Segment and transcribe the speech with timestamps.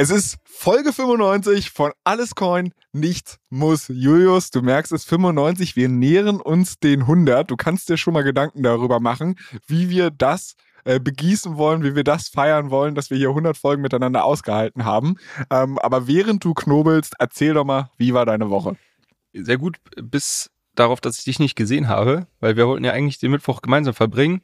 [0.00, 3.88] Es ist Folge 95 von Alles Coin, nichts muss.
[3.88, 7.50] Julius, du merkst es, 95, wir nähern uns den 100.
[7.50, 9.34] Du kannst dir schon mal Gedanken darüber machen,
[9.66, 13.56] wie wir das äh, begießen wollen, wie wir das feiern wollen, dass wir hier 100
[13.56, 15.16] Folgen miteinander ausgehalten haben.
[15.50, 18.76] Ähm, aber während du knobelst, erzähl doch mal, wie war deine Woche?
[19.32, 23.18] Sehr gut, bis darauf, dass ich dich nicht gesehen habe, weil wir wollten ja eigentlich
[23.18, 24.42] den Mittwoch gemeinsam verbringen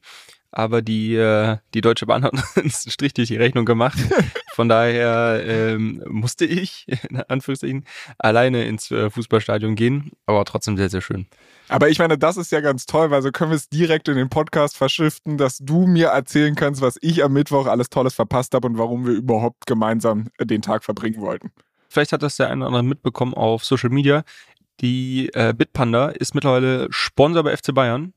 [0.54, 3.98] aber die, äh, die Deutsche Bahn hat uns einen Strich durch die Rechnung gemacht.
[4.54, 7.84] Von daher ähm, musste ich, in Anführungszeichen,
[8.18, 11.26] alleine ins äh, Fußballstadion gehen, aber trotzdem sehr, sehr schön.
[11.68, 14.16] Aber ich meine, das ist ja ganz toll, weil so können wir es direkt in
[14.16, 18.54] den Podcast verschriften, dass du mir erzählen kannst, was ich am Mittwoch alles Tolles verpasst
[18.54, 21.50] habe und warum wir überhaupt gemeinsam den Tag verbringen wollten.
[21.88, 24.22] Vielleicht hat das der eine oder andere mitbekommen auf Social Media.
[24.80, 28.12] Die äh, Bitpanda ist mittlerweile Sponsor bei FC Bayern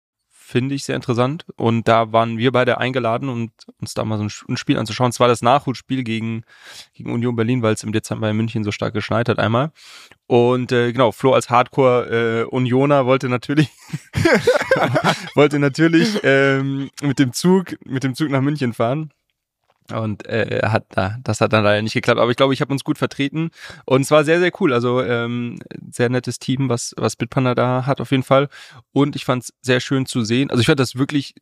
[0.47, 1.45] finde ich sehr interessant.
[1.57, 5.09] Und da waren wir beide eingeladen, um uns da mal so ein Spiel anzuschauen.
[5.09, 6.43] Es war das Nachholspiel gegen,
[6.93, 9.71] gegen Union Berlin, weil es im Dezember in München so stark geschneit hat einmal.
[10.25, 13.69] Und äh, genau, Flo als Hardcore äh, Unioner wollte natürlich
[15.35, 19.11] wollte natürlich ähm, mit dem Zug mit dem Zug nach München fahren
[19.93, 22.19] und äh, hat da, das hat dann leider nicht geklappt.
[22.19, 23.51] Aber ich glaube, ich habe uns gut vertreten.
[23.85, 24.73] Und es war sehr, sehr cool.
[24.73, 25.59] Also ähm,
[25.91, 28.49] sehr nettes Team, was, was Bitpanda da hat auf jeden Fall.
[28.91, 30.49] Und ich fand es sehr schön zu sehen.
[30.49, 31.35] Also ich fand das wirklich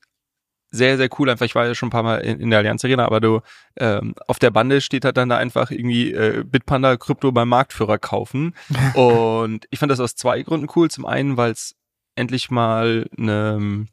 [0.72, 1.30] sehr, sehr cool.
[1.30, 3.42] Einfach, ich war ja schon ein paar Mal in, in der Allianz Arena, aber du
[3.78, 7.98] ähm, auf der Bande steht halt dann da einfach irgendwie äh, Bitpanda Krypto beim Marktführer
[7.98, 8.54] kaufen.
[8.94, 10.90] Und ich fand das aus zwei Gründen cool.
[10.90, 11.76] Zum einen, weil es
[12.16, 13.88] endlich mal eine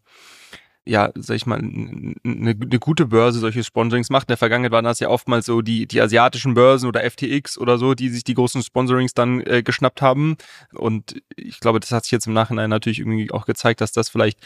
[0.85, 4.25] ja, sag ich mal, eine, eine gute Börse solche Sponsorings macht.
[4.25, 7.79] In der Vergangenheit waren das ja oftmals so die, die asiatischen Börsen oder FTX oder
[7.79, 10.37] so, die sich die großen Sponsorings dann äh, geschnappt haben.
[10.75, 14.09] Und ich glaube, das hat sich jetzt im Nachhinein natürlich irgendwie auch gezeigt, dass das
[14.09, 14.41] vielleicht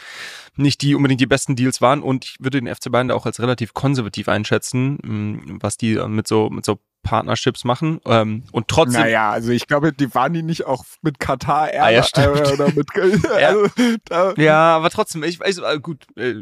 [0.55, 2.03] nicht die unbedingt die besten Deals waren.
[2.03, 6.27] Und ich würde den FC Bayern da auch als relativ konservativ einschätzen, was die mit
[6.27, 9.03] so, mit so Partnerships machen ähm, und trotzdem.
[9.03, 12.53] Naja, also ich glaube, die waren die nicht auch mit Katar Air ah, ja, äh,
[12.53, 12.87] oder mit.
[13.29, 13.69] also,
[14.09, 14.33] ja.
[14.35, 16.35] ja, aber trotzdem, ich weiß, äh, gut, äh,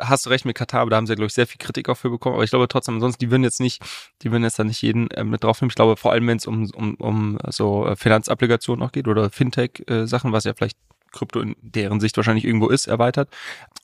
[0.00, 1.96] hast du recht mit Katar, aber da haben sie, glaube ich, sehr viel Kritik auch
[1.96, 2.36] für bekommen.
[2.36, 3.82] Aber ich glaube trotzdem, ansonsten, die würden jetzt nicht,
[4.22, 5.70] die würden jetzt da nicht jeden äh, mit draufnehmen.
[5.70, 9.30] Ich glaube, vor allem, wenn es um, um, um so äh, Finanzapplikationen auch geht oder
[9.30, 10.78] Fintech-Sachen, was ja vielleicht
[11.10, 13.30] Krypto in deren Sicht wahrscheinlich irgendwo ist, erweitert.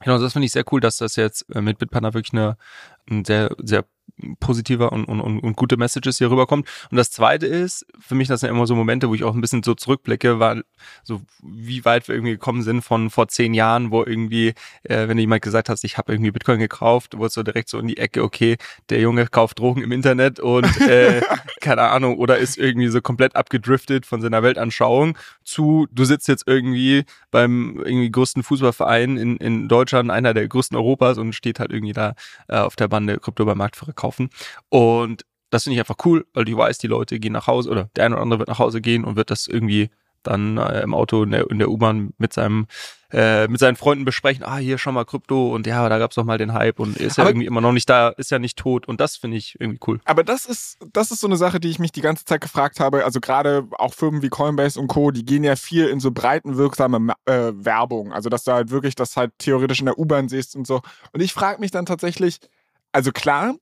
[0.00, 2.56] Genau, das finde ich sehr cool, dass das jetzt mit Bitpanda wirklich eine,
[3.10, 3.84] ein sehr, sehr
[4.38, 6.68] positiver und, und, und gute Messages hier rüberkommt.
[6.90, 9.40] Und das zweite ist, für mich das sind immer so Momente, wo ich auch ein
[9.40, 10.62] bisschen so zurückblicke, war
[11.02, 14.54] so, wie weit wir irgendwie gekommen sind von vor zehn Jahren, wo irgendwie,
[14.84, 17.88] äh, wenn jemand gesagt hast, ich habe irgendwie Bitcoin gekauft, wurde so direkt so in
[17.88, 18.56] die Ecke, okay,
[18.88, 21.20] der Junge kauft Drogen im Internet und äh,
[21.60, 26.44] keine Ahnung, oder ist irgendwie so komplett abgedriftet von seiner Weltanschauung zu, du sitzt jetzt
[26.46, 31.72] irgendwie beim irgendwie größten Fußballverein in, in Deutschland, einer der größten Europas und steht halt
[31.72, 32.14] irgendwie da
[32.48, 34.30] äh, auf der Bande Krypto beim Marktführer kaufen.
[34.68, 37.88] Und das finde ich einfach cool, weil du weißt, die Leute gehen nach Hause oder
[37.96, 39.90] der eine oder andere wird nach Hause gehen und wird das irgendwie
[40.24, 42.66] dann äh, im Auto in der, der U-Bahn mit seinem
[43.12, 46.24] äh, mit seinen Freunden besprechen, ah, hier schon mal Krypto und ja, da gab's doch
[46.24, 48.88] mal den Hype und ist ja irgendwie immer noch nicht da, ist ja nicht tot
[48.88, 50.00] und das finde ich irgendwie cool.
[50.04, 52.80] Aber das ist, das ist so eine Sache, die ich mich die ganze Zeit gefragt
[52.80, 53.04] habe.
[53.04, 57.14] Also gerade auch Firmen wie Coinbase und Co., die gehen ja viel in so breitenwirksame
[57.26, 58.12] äh, Werbung.
[58.12, 60.80] Also dass du halt wirklich das halt theoretisch in der U-Bahn siehst und so.
[61.12, 62.40] Und ich frage mich dann tatsächlich,
[62.90, 63.54] also klar,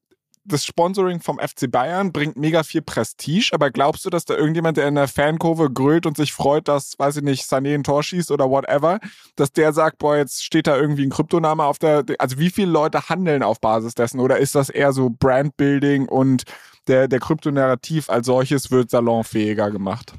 [0.44, 4.76] das Sponsoring vom FC Bayern bringt mega viel Prestige, aber glaubst du, dass da irgendjemand,
[4.76, 8.02] der in der Fankurve grölt und sich freut, dass, weiß ich nicht, Sané ein Tor
[8.02, 8.98] schießt oder whatever,
[9.36, 12.72] dass der sagt, boah, jetzt steht da irgendwie ein Kryptoname auf der, also wie viele
[12.72, 16.44] Leute handeln auf Basis dessen oder ist das eher so Brandbuilding und
[16.88, 20.12] der, der Kryptonarrativ als solches wird salonfähiger gemacht?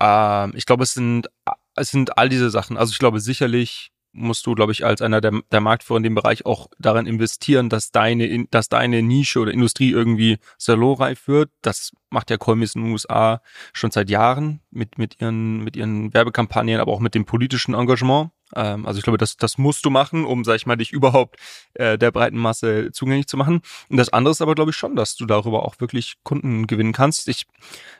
[0.00, 1.28] Ähm, ich glaube, es sind,
[1.76, 2.76] es sind all diese Sachen.
[2.76, 6.14] Also ich glaube sicherlich musst du, glaube ich, als einer der, der Marktführer in dem
[6.14, 11.50] Bereich auch daran investieren, dass deine, dass deine Nische oder Industrie irgendwie salonreif wird.
[11.62, 13.40] Das macht ja Coinbase in den USA
[13.72, 18.30] schon seit Jahren mit, mit ihren, mit ihren Werbekampagnen, aber auch mit dem politischen Engagement.
[18.54, 21.36] Ähm, also ich glaube, das, das musst du machen, um, sag ich mal, dich überhaupt
[21.74, 23.62] äh, der breiten Masse zugänglich zu machen.
[23.88, 26.92] Und das andere ist aber, glaube ich, schon, dass du darüber auch wirklich Kunden gewinnen
[26.92, 27.28] kannst.
[27.28, 27.46] Ich,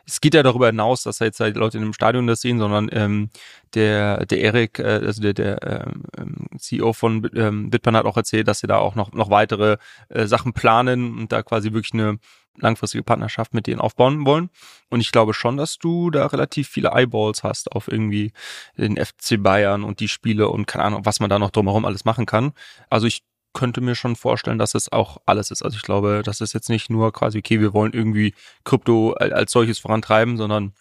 [0.06, 2.88] es geht ja darüber hinaus, dass jetzt halt Leute in einem Stadion das sehen, sondern
[2.92, 3.30] ähm,
[3.74, 8.16] der, der Erik, äh, also der, der ähm, ähm CEO von ähm, Bitpan hat auch
[8.16, 9.78] erzählt, dass sie da auch noch, noch weitere
[10.10, 12.18] äh, Sachen planen und da quasi wirklich eine
[12.56, 14.50] langfristige Partnerschaft mit denen aufbauen wollen.
[14.90, 18.32] Und ich glaube schon, dass du da relativ viele Eyeballs hast auf irgendwie
[18.76, 22.04] den FC Bayern und die Spiele und keine Ahnung, was man da noch drumherum alles
[22.04, 22.52] machen kann.
[22.90, 23.22] Also ich
[23.54, 25.62] könnte mir schon vorstellen, dass es auch alles ist.
[25.62, 28.34] Also ich glaube, das ist jetzt nicht nur quasi, okay, wir wollen irgendwie
[28.64, 30.72] Krypto als solches vorantreiben, sondern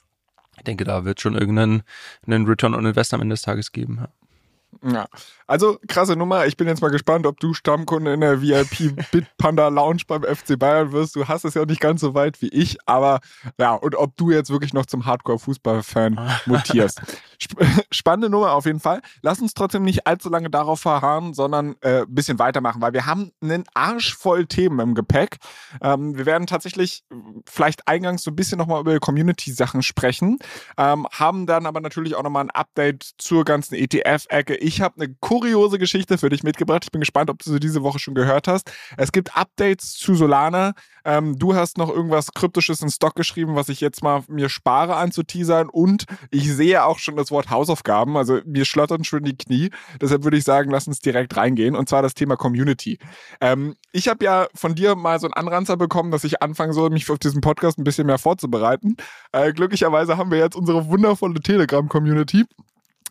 [0.57, 1.83] ich denke, da wird schon irgendeinen
[2.25, 4.06] einen Return on Invest am Ende des Tages geben.
[4.83, 5.07] Ja.
[5.48, 6.48] Also krasse Nummer.
[6.48, 10.57] Ich bin jetzt mal gespannt, ob du Stammkunde in der VIP Bitpanda Lounge beim FC
[10.57, 11.16] Bayern wirst.
[11.16, 13.19] Du hast es ja nicht ganz so weit wie ich, aber
[13.57, 17.01] ja, und ob du jetzt wirklich noch zum Hardcore-Fußball-Fan mutierst.
[17.43, 17.59] Sp
[17.91, 19.01] spannende Nummer auf jeden Fall.
[19.21, 23.05] Lass uns trotzdem nicht allzu lange darauf verharren, sondern ein äh, bisschen weitermachen, weil wir
[23.05, 25.38] haben einen Arsch voll Themen im Gepäck.
[25.81, 27.03] Ähm, wir werden tatsächlich
[27.49, 30.38] vielleicht eingangs so ein bisschen nochmal über Community-Sachen sprechen,
[30.77, 35.13] ähm, haben dann aber natürlich auch nochmal ein Update zur ganzen ETF-Ecke ich habe eine
[35.19, 36.83] kuriose Geschichte für dich mitgebracht.
[36.83, 38.71] Ich bin gespannt, ob du sie diese Woche schon gehört hast.
[38.95, 40.73] Es gibt Updates zu Solana.
[41.03, 44.95] Ähm, du hast noch irgendwas Kryptisches in Stock geschrieben, was ich jetzt mal mir spare
[44.95, 45.69] anzuteasern.
[45.69, 48.18] Und ich sehe auch schon das Wort Hausaufgaben.
[48.18, 49.69] Also mir schlottern schon die Knie.
[50.00, 51.75] Deshalb würde ich sagen, lass uns direkt reingehen.
[51.75, 53.00] Und zwar das Thema Community.
[53.39, 56.89] Ähm, ich habe ja von dir mal so einen Anranzer bekommen, dass ich anfangen soll,
[56.89, 58.98] mich auf diesen Podcast ein bisschen mehr vorzubereiten.
[59.31, 62.45] Äh, glücklicherweise haben wir jetzt unsere wundervolle Telegram-Community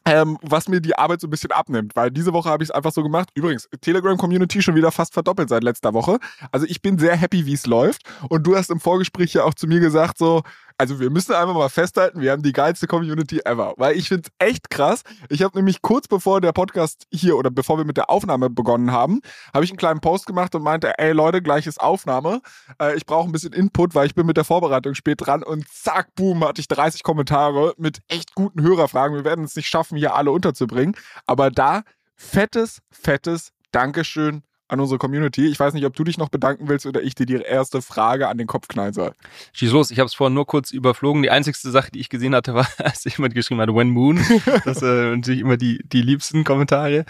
[0.07, 2.75] ähm, was mir die Arbeit so ein bisschen abnimmt, weil diese Woche habe ich es
[2.75, 3.29] einfach so gemacht.
[3.35, 6.19] Übrigens, Telegram-Community schon wieder fast verdoppelt seit letzter Woche.
[6.53, 8.03] Also ich bin sehr happy, wie es läuft.
[8.29, 10.43] Und du hast im Vorgespräch ja auch zu mir gesagt, so,
[10.81, 13.75] also wir müssen einfach mal festhalten, wir haben die geilste Community ever.
[13.77, 15.03] Weil ich finde es echt krass.
[15.29, 18.91] Ich habe nämlich kurz bevor der Podcast hier oder bevor wir mit der Aufnahme begonnen
[18.91, 19.21] haben,
[19.53, 22.41] habe ich einen kleinen Post gemacht und meinte, ey Leute, gleiches Aufnahme.
[22.81, 25.69] Äh, ich brauche ein bisschen Input, weil ich bin mit der Vorbereitung spät dran und
[25.69, 29.15] zack, boom, hatte ich 30 Kommentare mit echt guten Hörerfragen.
[29.15, 30.97] Wir werden es nicht schaffen, hier alle unterzubringen.
[31.27, 31.83] Aber da
[32.17, 35.47] fettes, fettes Dankeschön an unsere Community.
[35.47, 38.29] Ich weiß nicht, ob du dich noch bedanken willst oder ich dir die erste Frage
[38.29, 39.13] an den Kopf knallen soll.
[39.53, 41.23] Schieß los, ich habe es vorhin nur kurz überflogen.
[41.23, 44.21] Die einzigste Sache, die ich gesehen hatte, war, als jemand geschrieben hat, When Moon.
[44.65, 47.05] Das sind äh, natürlich immer die, die liebsten Kommentare.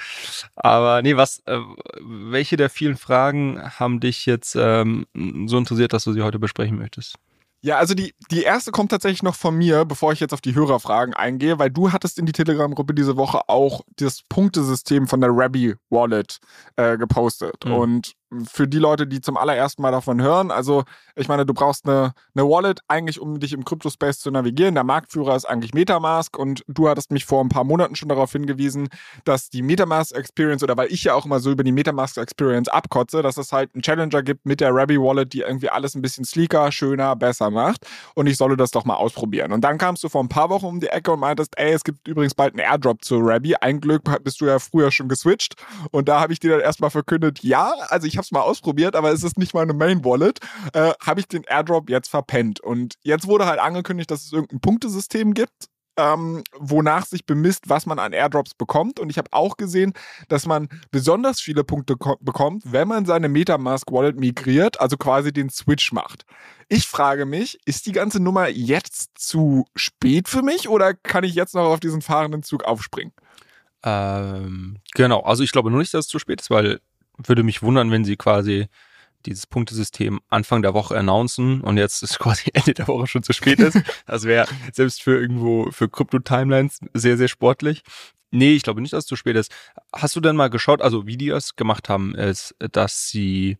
[0.56, 1.58] Aber nee, was, äh,
[2.00, 5.06] welche der vielen Fragen haben dich jetzt ähm,
[5.46, 7.16] so interessiert, dass du sie heute besprechen möchtest?
[7.62, 10.54] Ja, also die, die erste kommt tatsächlich noch von mir, bevor ich jetzt auf die
[10.54, 15.30] Hörerfragen eingehe, weil du hattest in die Telegram-Gruppe diese Woche auch das Punktesystem von der
[15.30, 16.38] Rabbi Wallet
[16.76, 17.64] äh, gepostet.
[17.66, 17.72] Mhm.
[17.72, 18.12] Und
[18.44, 20.84] für die Leute, die zum allerersten Mal davon hören, also
[21.16, 24.74] ich meine, du brauchst eine, eine Wallet eigentlich, um dich im Crypto-Space zu navigieren.
[24.74, 28.32] Der Marktführer ist eigentlich Metamask und du hattest mich vor ein paar Monaten schon darauf
[28.32, 28.88] hingewiesen,
[29.24, 33.36] dass die Metamask-Experience oder weil ich ja auch immer so über die Metamask-Experience abkotze, dass
[33.36, 36.70] es halt einen Challenger gibt mit der Rabby Wallet, die irgendwie alles ein bisschen sleeker,
[36.70, 39.52] schöner, besser macht und ich solle das doch mal ausprobieren.
[39.52, 41.82] Und dann kamst du vor ein paar Wochen um die Ecke und meintest, ey, es
[41.82, 43.56] gibt übrigens bald einen Airdrop zu Rabby.
[43.56, 45.56] Ein Glück bist du ja früher schon geswitcht
[45.90, 48.94] und da habe ich dir dann erstmal verkündet, ja, also ich habe es mal ausprobiert,
[48.94, 50.40] aber es ist nicht meine Main Wallet,
[50.74, 52.60] äh, habe ich den Airdrop jetzt verpennt.
[52.60, 57.86] Und jetzt wurde halt angekündigt, dass es irgendein Punktesystem gibt, ähm, wonach sich bemisst, was
[57.86, 59.00] man an Airdrops bekommt.
[59.00, 59.94] Und ich habe auch gesehen,
[60.28, 65.50] dass man besonders viele Punkte bekommt, wenn man seine Metamask Wallet migriert, also quasi den
[65.50, 66.24] Switch macht.
[66.68, 71.34] Ich frage mich, ist die ganze Nummer jetzt zu spät für mich oder kann ich
[71.34, 73.12] jetzt noch auf diesen fahrenden Zug aufspringen?
[73.82, 76.80] Ähm, genau, also ich glaube nur nicht, dass es zu spät ist, weil
[77.24, 78.68] würde mich wundern, wenn sie quasi
[79.26, 83.32] dieses Punktesystem Anfang der Woche announcen und jetzt ist quasi Ende der Woche schon zu
[83.32, 83.78] spät ist.
[84.06, 87.82] Das wäre selbst für irgendwo, für Krypto-Timelines sehr, sehr sportlich.
[88.32, 89.52] Nee, ich glaube nicht, dass es zu spät ist.
[89.94, 93.58] Hast du denn mal geschaut, also wie die das gemacht haben, ist, dass sie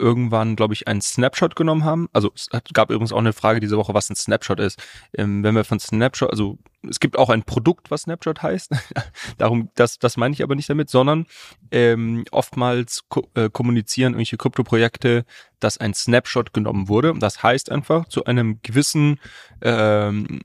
[0.00, 2.08] irgendwann, glaube ich, einen Snapshot genommen haben.
[2.12, 4.82] Also es gab übrigens auch eine Frage diese Woche, was ein Snapshot ist.
[5.16, 8.72] Ähm, wenn wir von Snapshot, also es gibt auch ein Produkt, was Snapshot heißt.
[9.38, 11.26] Darum, das, das meine ich aber nicht damit, sondern
[11.70, 15.24] ähm, oftmals ko äh, kommunizieren irgendwelche Krypto-Projekte,
[15.60, 17.14] dass ein Snapshot genommen wurde.
[17.18, 19.20] Das heißt einfach, zu einem gewissen
[19.60, 20.40] ähm,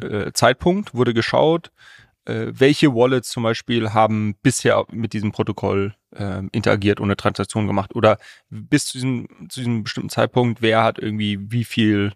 [0.00, 1.72] äh, Zeitpunkt wurde geschaut,
[2.26, 7.66] äh, welche Wallets zum Beispiel haben bisher mit diesem Protokoll äh, interagiert und eine Transaktion
[7.66, 8.18] gemacht oder
[8.50, 12.12] bis zu diesem, zu diesem bestimmten Zeitpunkt, wer hat irgendwie wie viel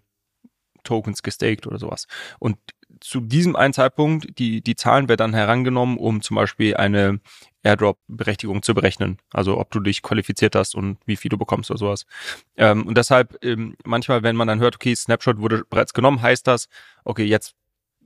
[0.83, 2.07] Tokens gestaked oder sowas.
[2.39, 2.57] Und
[2.99, 7.19] zu diesem einen Zeitpunkt, die, die Zahlen werden dann herangenommen, um zum Beispiel eine
[7.63, 9.17] Airdrop-Berechtigung zu berechnen.
[9.31, 12.05] Also ob du dich qualifiziert hast und wie viel du bekommst oder sowas.
[12.57, 16.45] Ähm, und deshalb ähm, manchmal, wenn man dann hört, okay, Snapshot wurde bereits genommen, heißt
[16.47, 16.67] das,
[17.03, 17.55] okay, jetzt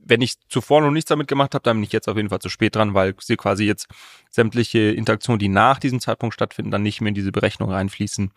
[0.08, 2.38] wenn ich zuvor noch nichts damit gemacht habe, dann bin ich jetzt auf jeden Fall
[2.38, 3.88] zu spät dran, weil sie quasi jetzt
[4.30, 8.30] sämtliche Interaktionen, die nach diesem Zeitpunkt stattfinden, dann nicht mehr in diese Berechnung reinfließen.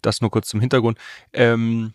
[0.00, 0.98] Das nur kurz zum Hintergrund.
[1.32, 1.94] Ähm,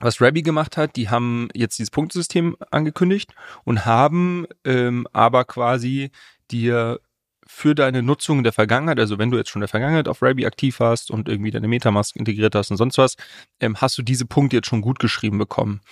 [0.00, 6.10] was Rabby gemacht hat, die haben jetzt dieses Punktesystem angekündigt und haben ähm, aber quasi
[6.50, 7.00] dir
[7.46, 10.22] für deine Nutzung in der Vergangenheit, also wenn du jetzt schon in der Vergangenheit auf
[10.22, 13.16] Rabby aktiv warst und irgendwie deine Metamask integriert hast und sonst was,
[13.60, 15.82] ähm, hast du diese Punkte jetzt schon gut geschrieben bekommen.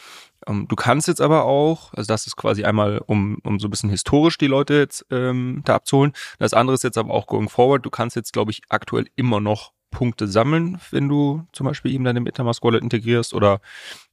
[0.47, 3.71] Ähm, du kannst jetzt aber auch, also das ist quasi einmal, um, um so ein
[3.71, 6.13] bisschen historisch die Leute jetzt ähm, da abzuholen.
[6.39, 7.85] Das andere ist jetzt aber auch going forward.
[7.85, 12.05] Du kannst jetzt, glaube ich, aktuell immer noch Punkte sammeln, wenn du zum Beispiel eben
[12.05, 13.61] deine Metamask Wallet integrierst oder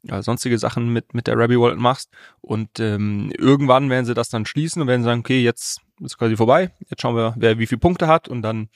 [0.02, 2.10] ja, sonstige Sachen mit, mit der Rabby Wallet machst.
[2.42, 6.36] Und ähm, irgendwann werden sie das dann schließen und werden sagen, okay, jetzt ist quasi
[6.36, 6.72] vorbei.
[6.90, 8.70] Jetzt schauen wir, wer wie viele Punkte hat und dann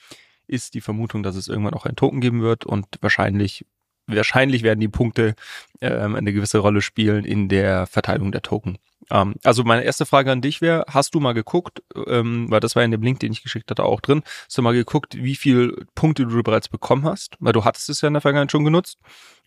[0.47, 3.65] ist die Vermutung, dass es irgendwann auch einen Token geben wird und wahrscheinlich
[4.15, 5.35] wahrscheinlich werden die Punkte
[5.81, 8.77] ähm, eine gewisse Rolle spielen in der Verteilung der Token.
[9.09, 12.75] Ähm, also meine erste Frage an dich wäre, hast du mal geguckt, ähm, weil das
[12.75, 15.35] war in dem Link, den ich geschickt hatte, auch drin, hast du mal geguckt, wie
[15.35, 17.35] viele Punkte du bereits bekommen hast?
[17.39, 18.97] Weil du hattest es ja in der Vergangenheit schon genutzt.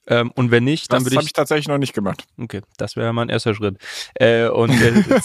[0.06, 1.14] Ähm, und wenn nicht, dann würde ich.
[1.14, 2.24] Das habe ich tatsächlich noch nicht gemacht.
[2.38, 3.78] Okay, das wäre mein erster Schritt.
[4.14, 5.22] Äh, und der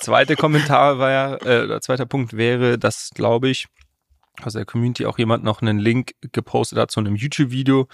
[0.00, 3.66] zweite Kommentar war ja, äh, der zweite Punkt wäre, dass, glaube ich,
[4.40, 7.88] aus der Community auch jemand noch einen Link gepostet hat zu einem YouTube-Video,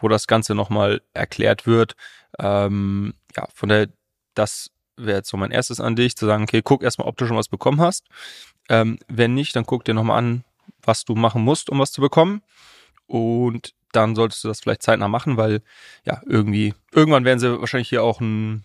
[0.00, 1.94] wo das Ganze nochmal erklärt wird.
[2.38, 3.88] Ähm, ja, von der,
[4.34, 7.26] das wäre jetzt so mein erstes an dich, zu sagen, okay, guck erstmal, ob du
[7.26, 8.06] schon was bekommen hast.
[8.68, 10.44] Ähm, wenn nicht, dann guck dir nochmal an,
[10.82, 12.42] was du machen musst, um was zu bekommen.
[13.06, 15.62] Und dann solltest du das vielleicht zeitnah machen, weil
[16.04, 18.64] ja, irgendwie, irgendwann werden sie wahrscheinlich hier auch ein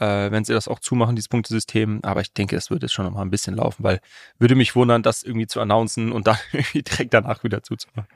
[0.00, 2.00] äh, wenn sie das auch zumachen, dieses Punktesystem.
[2.02, 4.00] Aber ich denke, es wird jetzt schon noch mal ein bisschen laufen, weil
[4.38, 8.08] würde mich wundern, das irgendwie zu announcen und dann irgendwie direkt danach wieder zuzumachen.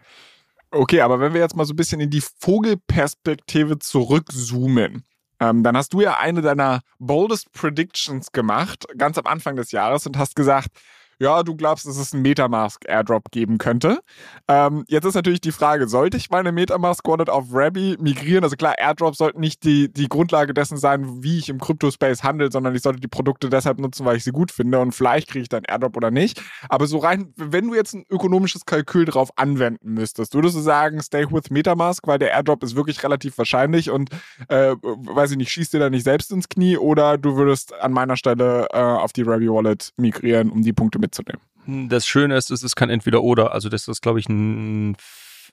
[0.70, 5.04] Okay, aber wenn wir jetzt mal so ein bisschen in die Vogelperspektive zurückzoomen,
[5.38, 10.06] ähm, dann hast du ja eine deiner boldest Predictions gemacht, ganz am Anfang des Jahres
[10.06, 10.70] und hast gesagt,
[11.18, 14.00] ja, du glaubst, dass es einen Metamask Airdrop geben könnte.
[14.48, 18.44] Ähm, jetzt ist natürlich die Frage, sollte ich meine Metamask Wallet auf Rabby migrieren?
[18.44, 22.50] Also klar, Airdrops sollten nicht die, die Grundlage dessen sein, wie ich im Crypto-Space handle,
[22.50, 25.42] sondern ich sollte die Produkte deshalb nutzen, weil ich sie gut finde und vielleicht kriege
[25.42, 26.42] ich dann Airdrop oder nicht.
[26.68, 31.00] Aber so rein, wenn du jetzt ein ökonomisches Kalkül drauf anwenden müsstest, würdest du sagen,
[31.02, 34.10] stay with Metamask, weil der Airdrop ist wirklich relativ wahrscheinlich und,
[34.48, 37.92] äh, weiß ich nicht, schießt dir da nicht selbst ins Knie oder du würdest an
[37.92, 41.40] meiner Stelle äh, auf die Rabby Wallet migrieren, um die Punkte mitzunehmen.
[41.88, 43.52] Das Schöne ist, es ist kein Entweder-Oder.
[43.52, 44.96] Also das ist, glaube ich, ein,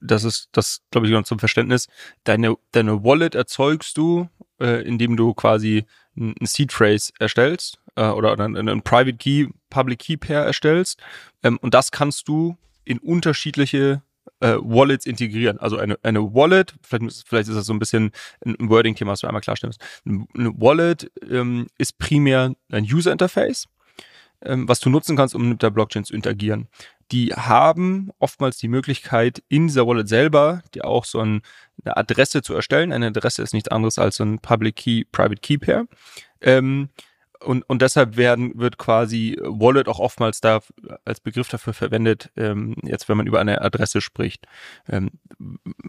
[0.02, 1.88] das ist, das glaube ich, noch zum Verständnis.
[2.24, 4.28] Deine, deine Wallet erzeugst du,
[4.60, 5.86] äh, indem du quasi
[6.18, 11.00] ein Seed Phrase erstellst äh, oder einen, Private Key, Public Key Pair erstellst.
[11.44, 14.02] Ähm, und das kannst du in unterschiedliche
[14.42, 15.60] äh, Wallets integrieren.
[15.60, 18.12] Also eine, eine Wallet, vielleicht, vielleicht ist das so ein bisschen
[18.46, 20.28] ein Wording-Thema, was du einmal klarstellen musst.
[20.36, 23.68] Eine Wallet ähm, ist primär ein User-Interface
[24.44, 26.68] ähm, was du nutzen kannst, um mit der Blockchain zu interagieren.
[27.12, 31.42] Die haben oftmals die Möglichkeit, in dieser Wallet selber dir auch so ein,
[31.84, 32.94] eine Adresse zu erstellen.
[32.94, 35.88] Eine Adresse ist nichts anderes als so ein Public Key, Private Key Pair.
[36.40, 36.90] Ähm,
[37.44, 40.60] und, und deshalb werden, wird quasi Wallet auch oftmals da
[41.06, 44.46] als Begriff dafür verwendet, ähm, jetzt wenn man über eine Adresse spricht.
[44.88, 45.12] Ähm,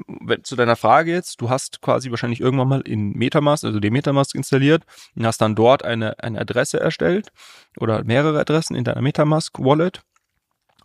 [0.06, 3.92] wenn, zu deiner Frage jetzt, du hast quasi wahrscheinlich irgendwann mal in Metamask, also den
[3.92, 7.32] Metamask installiert und hast dann dort eine, eine Adresse erstellt
[7.78, 10.02] oder mehrere Adressen in deiner Metamask Wallet.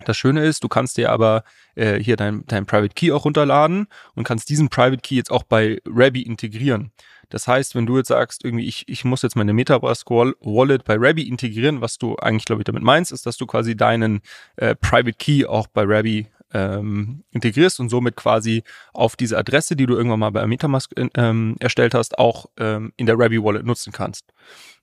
[0.05, 1.43] Das Schöne ist, du kannst dir aber
[1.75, 5.43] äh, hier dein, dein Private Key auch runterladen und kannst diesen Private Key jetzt auch
[5.43, 6.91] bei Rabby integrieren.
[7.29, 10.95] Das heißt, wenn du jetzt sagst, irgendwie, ich, ich muss jetzt meine Metabrask Wallet bei
[10.97, 14.21] Rabby integrieren, was du eigentlich, glaube ich, damit meinst, ist, dass du quasi deinen
[14.55, 18.63] äh, Private Key auch bei Rabby ähm, integrierst und somit quasi
[18.93, 23.05] auf diese Adresse, die du irgendwann mal bei Metamask ähm, erstellt hast, auch ähm, in
[23.05, 24.25] der Rabby Wallet nutzen kannst.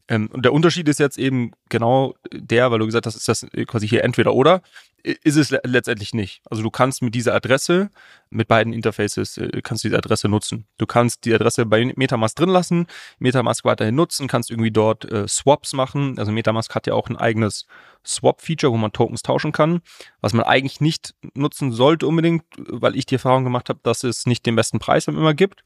[0.08, 3.46] Ähm, und der Unterschied ist jetzt eben genau der, weil du gesagt hast, ist das
[3.66, 4.62] quasi hier entweder oder
[5.04, 6.40] ist es letztendlich nicht.
[6.48, 7.90] Also du kannst mit dieser Adresse,
[8.30, 10.66] mit beiden Interfaces, äh, kannst du diese Adresse nutzen.
[10.78, 12.86] Du kannst die Adresse bei Metamask drin lassen,
[13.18, 16.18] Metamask weiterhin nutzen, kannst irgendwie dort äh, Swaps machen.
[16.18, 17.66] Also Metamask hat ja auch ein eigenes
[18.06, 19.82] Swap-Feature, wo man Tokens tauschen kann,
[20.22, 24.24] was man eigentlich nicht nutzen sollte unbedingt, weil ich die Erfahrung gemacht habe, dass es
[24.24, 25.64] nicht den besten Preis immer gibt.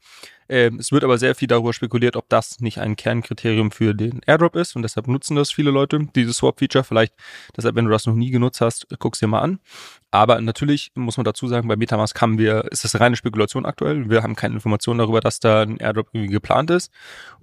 [0.49, 4.21] Ähm, es wird aber sehr viel darüber spekuliert, ob das nicht ein Kernkriterium für den
[4.25, 6.83] Airdrop ist und deshalb nutzen das viele Leute, dieses Swap-Feature.
[6.83, 7.13] Vielleicht,
[7.55, 9.59] deshalb, wenn du das noch nie genutzt hast, guckst dir mal an.
[10.11, 14.09] Aber natürlich muss man dazu sagen, bei Metamask haben wir, ist das reine Spekulation aktuell.
[14.09, 16.91] Wir haben keine Informationen darüber, dass da ein Airdrop irgendwie geplant ist.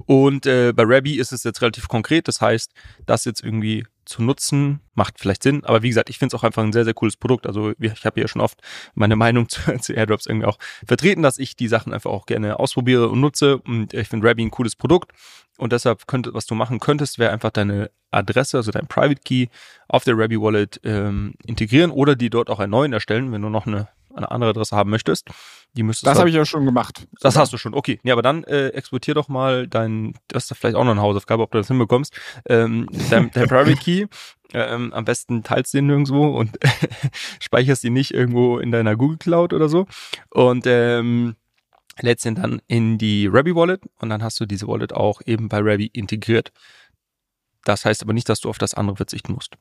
[0.06, 2.26] Und äh, bei Rabby ist es jetzt relativ konkret.
[2.28, 2.72] Das heißt,
[3.06, 5.64] dass jetzt irgendwie zu nutzen, macht vielleicht Sinn.
[5.64, 7.46] Aber wie gesagt, ich finde es auch einfach ein sehr, sehr cooles Produkt.
[7.46, 8.60] Also ich habe ja schon oft
[8.94, 12.58] meine Meinung zu, zu, Airdrops irgendwie auch vertreten, dass ich die Sachen einfach auch gerne
[12.58, 13.58] ausprobiere und nutze.
[13.58, 15.12] Und ich finde Rabby ein cooles Produkt.
[15.58, 19.46] Und deshalb könnte, was du machen könntest, wäre einfach deine Adresse, also dein Private Key
[19.88, 23.66] auf der Rabby Wallet ähm, integrieren oder die dort auch erneut erstellen, wenn du noch
[23.66, 25.28] eine eine andere Adresse haben möchtest.
[25.74, 27.06] Die müsstest das habe ich ja schon gemacht.
[27.20, 27.42] Das sogar.
[27.42, 28.00] hast du schon, okay.
[28.02, 31.42] Ja, aber dann äh, exportier doch mal dein, das ist vielleicht auch noch eine Hausaufgabe,
[31.42, 32.14] ob du das hinbekommst,
[32.48, 34.06] ähm, dein, dein Private Key.
[34.52, 36.58] Ähm, am besten teilst du den nirgendwo und
[37.40, 39.86] speicherst ihn nicht irgendwo in deiner Google Cloud oder so.
[40.30, 41.36] Und ähm,
[42.00, 45.48] lädst ihn dann in die Rabby Wallet und dann hast du diese Wallet auch eben
[45.48, 46.52] bei Rabby integriert.
[47.64, 49.56] Das heißt aber nicht, dass du auf das andere verzichten musst.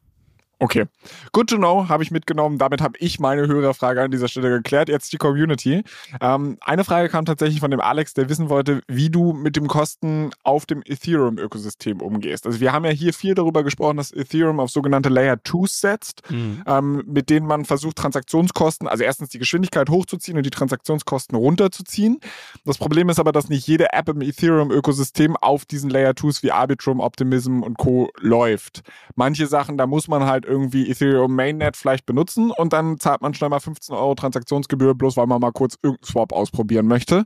[0.60, 0.86] Okay,
[1.34, 2.58] good to know, habe ich mitgenommen.
[2.58, 4.88] Damit habe ich meine Hörerfrage an dieser Stelle geklärt.
[4.88, 5.84] Jetzt die Community.
[6.22, 9.68] Ähm, eine Frage kam tatsächlich von dem Alex, der wissen wollte, wie du mit dem
[9.68, 12.46] Kosten auf dem Ethereum-Ökosystem umgehst.
[12.46, 16.22] Also wir haben ja hier viel darüber gesprochen, dass Ethereum auf sogenannte Layer 2s setzt,
[16.32, 16.64] mhm.
[16.66, 22.22] ähm, mit denen man versucht, Transaktionskosten, also erstens die Geschwindigkeit hochzuziehen und die Transaktionskosten runterzuziehen.
[22.64, 26.52] Das Problem ist aber, dass nicht jede App im Ethereum-Ökosystem auf diesen Layer 2s wie
[26.52, 28.10] Arbitrum, Optimism und Co.
[28.20, 28.84] läuft.
[29.16, 33.34] Manche Sachen, da muss man halt irgendwie Ethereum Mainnet vielleicht benutzen und dann zahlt man
[33.34, 37.26] schnell mal 15 Euro Transaktionsgebühr, bloß weil man mal kurz irgendeinen Swap ausprobieren möchte.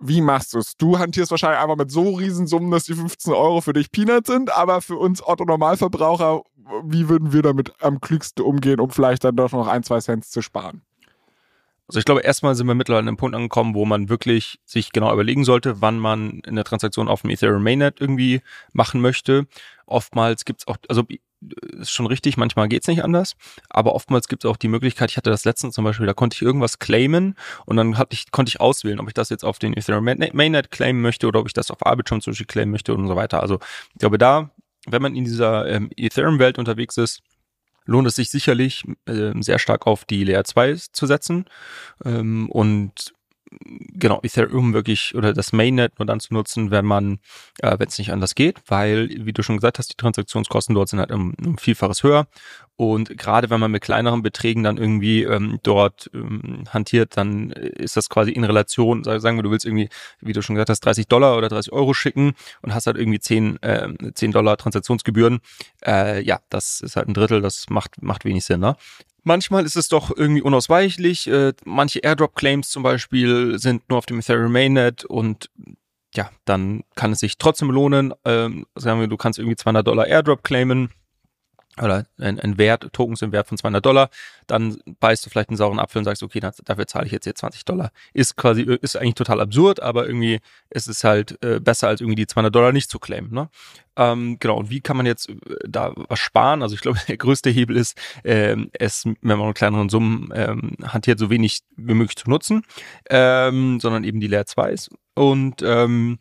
[0.00, 0.76] Wie machst du es?
[0.76, 4.50] Du hantierst wahrscheinlich einfach mit so Riesensummen, dass die 15 Euro für dich Peanuts sind,
[4.56, 6.42] aber für uns Otto-Normalverbraucher,
[6.84, 10.24] wie würden wir damit am klügsten umgehen, um vielleicht dann doch noch ein, zwei Cent
[10.24, 10.82] zu sparen?
[11.90, 14.92] Also ich glaube, erstmal sind wir mittlerweile an einem Punkt angekommen, wo man wirklich sich
[14.92, 19.48] genau überlegen sollte, wann man eine Transaktion auf dem Ethereum Mainnet irgendwie machen möchte.
[19.86, 21.02] Oftmals gibt es auch, also
[21.78, 23.34] ist schon richtig, manchmal geht's nicht anders,
[23.68, 26.34] aber oftmals gibt es auch die Möglichkeit, ich hatte das letztens zum Beispiel, da konnte
[26.34, 27.34] ich irgendwas claimen
[27.66, 30.70] und dann hatte ich, konnte ich auswählen, ob ich das jetzt auf den Ethereum Mainnet
[30.70, 33.40] claimen möchte oder ob ich das auf Arbitrum zum Beispiel claimen möchte und so weiter.
[33.40, 33.58] Also
[33.92, 34.50] ich glaube da,
[34.86, 37.22] wenn man in dieser ähm, Ethereum-Welt unterwegs ist,
[37.84, 41.46] lohnt es sich sicherlich äh, sehr stark auf die Layer 2 zu setzen
[42.04, 43.12] ähm, und
[43.50, 47.18] genau, Ethereum wirklich oder das Mainnet nur dann zu nutzen, wenn man,
[47.60, 50.88] äh, wenn es nicht anders geht, weil, wie du schon gesagt hast, die Transaktionskosten dort
[50.88, 52.26] sind halt um, um Vielfaches höher.
[52.76, 57.98] Und gerade wenn man mit kleineren Beträgen dann irgendwie ähm, dort ähm, hantiert, dann ist
[57.98, 59.90] das quasi in Relation, sagen wir, du willst irgendwie,
[60.20, 63.20] wie du schon gesagt hast, 30 Dollar oder 30 Euro schicken und hast halt irgendwie
[63.20, 65.40] 10, äh, 10 Dollar Transaktionsgebühren.
[65.84, 68.60] Äh, ja, das ist halt ein Drittel, das macht, macht wenig Sinn.
[68.60, 68.76] Ne?
[69.22, 71.26] Manchmal ist es doch irgendwie unausweichlich.
[71.26, 75.50] Äh, manche Airdrop-Claims zum Beispiel sind nur auf dem Ethereum Mainnet und
[76.14, 78.12] ja, dann kann es sich trotzdem lohnen.
[78.24, 80.90] Ähm, sagen wir, du kannst irgendwie 200 Dollar Airdrop claimen
[81.78, 84.10] oder ein, ein Wert, Tokens im Wert von 200 Dollar,
[84.46, 87.34] dann beißt du vielleicht einen sauren Apfel und sagst, okay, dafür zahle ich jetzt hier
[87.34, 87.92] 20 Dollar.
[88.12, 92.16] Ist quasi, ist eigentlich total absurd, aber irgendwie ist es halt äh, besser, als irgendwie
[92.16, 93.32] die 200 Dollar nicht zu claimen.
[93.32, 93.48] Ne?
[93.96, 95.34] Ähm, genau, und wie kann man jetzt äh,
[95.68, 96.62] da was sparen?
[96.62, 101.18] Also ich glaube, der größte Hebel ist, ähm, es, wenn man kleineren Summen ähm, hantiert,
[101.18, 102.62] so wenig wie möglich zu nutzen,
[103.08, 104.90] ähm, sondern eben die Layer 2s.
[105.14, 106.18] Und ähm,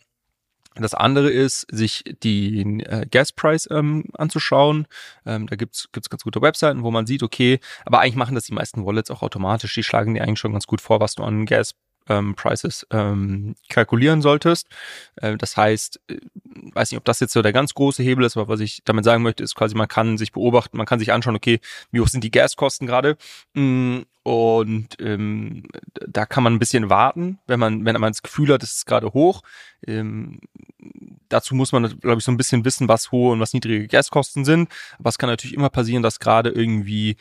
[0.83, 4.87] das andere ist, sich den äh, Gaspreis ähm, anzuschauen.
[5.25, 8.45] Ähm, da gibt's gibt's ganz gute Webseiten, wo man sieht, okay, aber eigentlich machen das
[8.45, 9.73] die meisten Wallets auch automatisch.
[9.73, 11.75] Die schlagen dir eigentlich schon ganz gut vor, was du an Gas
[12.09, 14.67] ähm, Prices ähm, kalkulieren solltest.
[15.15, 16.17] Äh, das heißt, äh,
[16.73, 19.05] weiß nicht, ob das jetzt so der ganz große Hebel ist, aber was ich damit
[19.05, 21.59] sagen möchte, ist quasi, man kann sich beobachten, man kann sich anschauen, okay,
[21.91, 23.17] wie hoch sind die Gaskosten gerade
[23.53, 25.63] mm, und ähm,
[26.07, 28.85] da kann man ein bisschen warten, wenn man, wenn man das Gefühl hat, es ist
[28.85, 29.41] gerade hoch.
[29.87, 30.41] Ähm,
[31.29, 34.43] dazu muss man, glaube ich, so ein bisschen wissen, was hohe und was niedrige Gaskosten
[34.43, 34.69] sind.
[34.97, 37.15] Aber es kann natürlich immer passieren, dass gerade irgendwie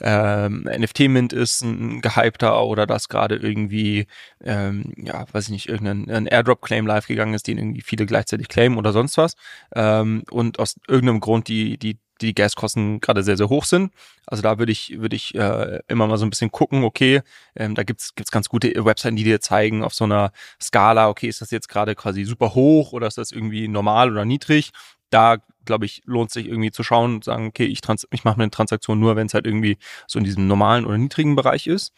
[0.00, 4.06] ähm, NFT-Mint ist ein gehypter oder dass gerade irgendwie,
[4.42, 8.76] ähm, ja, weiß ich nicht, irgendein Airdrop-Claim live gegangen ist, den irgendwie viele gleichzeitig claimen
[8.76, 9.36] oder sonst was.
[9.74, 13.92] Ähm, und aus irgendeinem Grund die, die die Gaskosten gerade sehr, sehr hoch sind.
[14.26, 17.22] Also da würde ich, würde ich äh, immer mal so ein bisschen gucken, okay,
[17.56, 21.28] ähm, da gibt's gibt's ganz gute Webseiten, die dir zeigen auf so einer Skala, okay,
[21.28, 24.70] ist das jetzt gerade quasi super hoch oder ist das irgendwie normal oder niedrig?
[25.10, 27.80] Da, glaube ich, lohnt sich irgendwie zu schauen und sagen, okay, ich,
[28.10, 31.36] ich mache eine Transaktion nur, wenn es halt irgendwie so in diesem normalen oder niedrigen
[31.36, 31.92] Bereich ist.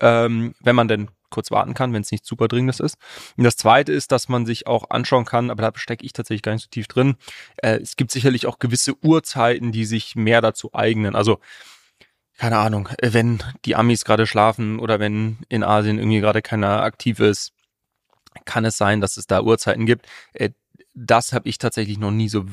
[0.00, 2.96] Ähm, wenn man denn kurz warten kann, wenn es nicht super dringendes ist.
[3.36, 6.42] Und das zweite ist, dass man sich auch anschauen kann, aber da stecke ich tatsächlich
[6.42, 7.16] gar nicht so tief drin.
[7.56, 11.14] Äh, es gibt sicherlich auch gewisse Uhrzeiten, die sich mehr dazu eignen.
[11.14, 11.38] Also
[12.38, 17.18] keine Ahnung, wenn die Amis gerade schlafen oder wenn in Asien irgendwie gerade keiner aktiv
[17.18, 17.52] ist,
[18.44, 20.06] kann es sein, dass es da Uhrzeiten gibt.
[20.32, 20.50] Äh,
[20.94, 22.44] das habe ich tatsächlich noch nie so,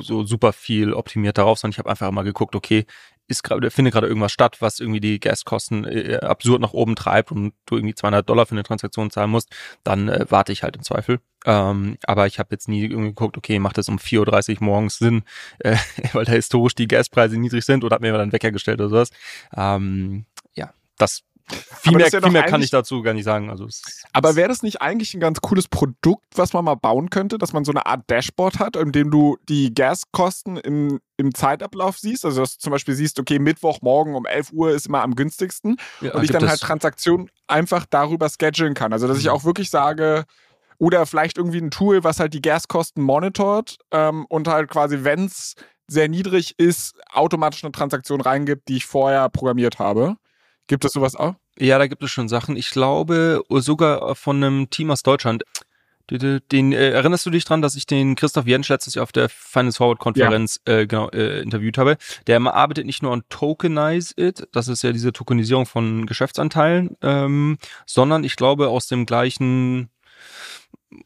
[0.00, 2.86] so super viel optimiert darauf, sondern ich habe einfach mal geguckt, okay,
[3.28, 7.30] ist gerade, findet gerade irgendwas statt, was irgendwie die Gaskosten äh, absurd nach oben treibt
[7.30, 10.76] und du irgendwie 200 Dollar für eine Transaktion zahlen musst, dann äh, warte ich halt
[10.76, 11.20] im Zweifel.
[11.44, 14.98] Ähm, aber ich habe jetzt nie irgendwie geguckt, okay, macht das um 4.30 Uhr morgens
[14.98, 15.22] Sinn,
[15.60, 15.76] äh,
[16.12, 19.10] weil da historisch die Gaspreise niedrig sind oder hat mir dann Wecker gestellt oder sowas.
[19.54, 23.50] Ähm, ja, das viel mehr, ja viel mehr kann ich dazu gar nicht sagen.
[23.50, 23.66] Also
[24.12, 27.52] aber wäre das nicht eigentlich ein ganz cooles Produkt, was man mal bauen könnte, dass
[27.52, 32.24] man so eine Art Dashboard hat, in dem du die Gaskosten im, im Zeitablauf siehst?
[32.24, 35.76] Also dass du zum Beispiel siehst, okay, Mittwochmorgen um 11 Uhr ist immer am günstigsten
[36.00, 38.92] ja, und ich dann halt Transaktionen einfach darüber schedulen kann.
[38.92, 39.30] Also dass ich mhm.
[39.30, 40.24] auch wirklich sage,
[40.78, 45.26] oder vielleicht irgendwie ein Tool, was halt die Gaskosten monitort ähm, und halt quasi, wenn
[45.26, 45.54] es
[45.88, 50.16] sehr niedrig ist, automatisch eine Transaktion reingibt, die ich vorher programmiert habe.
[50.68, 51.34] Gibt es sowas auch?
[51.58, 52.56] Ja, da gibt es schon Sachen.
[52.56, 55.42] Ich glaube sogar von einem Team aus Deutschland.
[56.10, 59.28] Den, äh, erinnerst du dich dran, dass ich den Christoph Jentsch letztes Jahr auf der
[59.28, 60.78] Finance Forward Konferenz ja.
[60.78, 61.98] äh, genau äh, interviewt habe?
[62.26, 67.58] Der arbeitet nicht nur an Tokenize It, das ist ja diese Tokenisierung von Geschäftsanteilen, ähm,
[67.84, 69.90] sondern ich glaube aus dem gleichen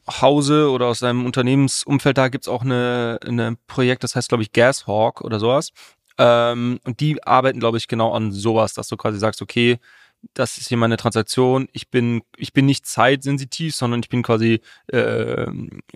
[0.07, 4.53] Hause oder aus seinem Unternehmensumfeld da gibt's auch eine, eine Projekt, das heißt glaube ich
[4.53, 5.71] Gashawk oder sowas.
[6.17, 9.79] Ähm, und die arbeiten, glaube ich, genau an sowas, dass du quasi sagst, okay,
[10.33, 11.67] das ist hier meine Transaktion.
[11.73, 15.47] Ich bin, ich bin nicht zeitsensitiv, sondern ich bin quasi, äh,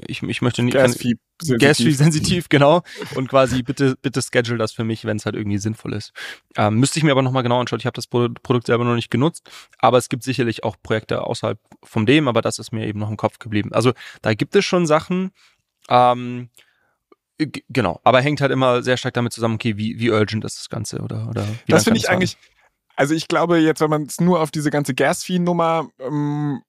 [0.06, 1.98] ich, ich möchte nicht Gas-Fee sensitiv.
[1.98, 2.82] sensitiv, genau.
[3.16, 6.12] Und quasi bitte, bitte schedule das für mich, wenn es halt irgendwie sinnvoll ist.
[6.56, 7.80] Ähm, müsste ich mir aber nochmal genau anschauen.
[7.80, 11.60] Ich habe das Produkt selber noch nicht genutzt, aber es gibt sicherlich auch Projekte außerhalb
[11.84, 13.72] von dem, aber das ist mir eben noch im Kopf geblieben.
[13.72, 15.32] Also da gibt es schon Sachen.
[15.90, 16.50] Ähm,
[17.38, 20.70] Genau, aber hängt halt immer sehr stark damit zusammen, okay, wie, wie urgent ist das
[20.70, 22.38] Ganze oder, oder wie Das finde ich eigentlich,
[22.96, 26.62] also ich glaube jetzt, wenn man es nur auf diese ganze Gas-Fee-Nummer ähm,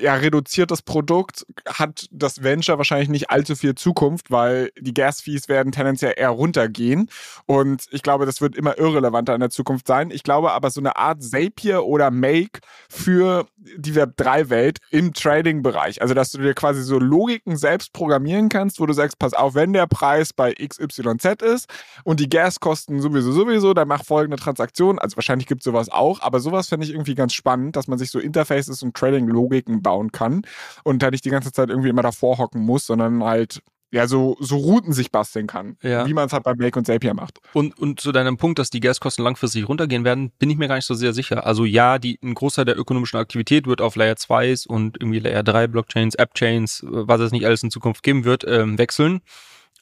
[0.00, 5.72] ja, reduziert Produkt, hat das Venture wahrscheinlich nicht allzu viel Zukunft, weil die Gas-Fees werden
[5.72, 7.08] tendenziell eher runtergehen.
[7.46, 10.10] Und ich glaube, das wird immer irrelevanter in der Zukunft sein.
[10.10, 16.02] Ich glaube aber, so eine Art Zapier oder Make für die Web3-Welt im Trading-Bereich.
[16.02, 19.54] Also, dass du dir quasi so Logiken selbst programmieren kannst, wo du sagst, pass auf,
[19.54, 21.68] wenn der Preis bei XYZ ist
[22.04, 24.98] und die Gaskosten sowieso, sowieso, dann mach folgende Transaktion.
[24.98, 27.98] Also, wahrscheinlich gibt es sowas auch, aber sowas fände ich irgendwie ganz spannend, dass man
[27.98, 30.42] sich so Interfaces und Trading-Logiken bauen kann
[30.84, 34.36] und da nicht die ganze Zeit irgendwie immer davor hocken muss, sondern halt ja, so,
[34.40, 36.06] so Routen sich basteln kann, ja.
[36.06, 37.40] wie man es halt bei Make und Zapier macht.
[37.52, 40.76] Und, und zu deinem Punkt, dass die Gaskosten langfristig runtergehen werden, bin ich mir gar
[40.76, 41.46] nicht so sehr sicher.
[41.46, 45.42] Also ja, die, ein Großteil der ökonomischen Aktivität wird auf Layer 2s und irgendwie Layer
[45.42, 49.20] 3 Blockchains, App-Chains, was es nicht alles in Zukunft geben wird, ähm, wechseln.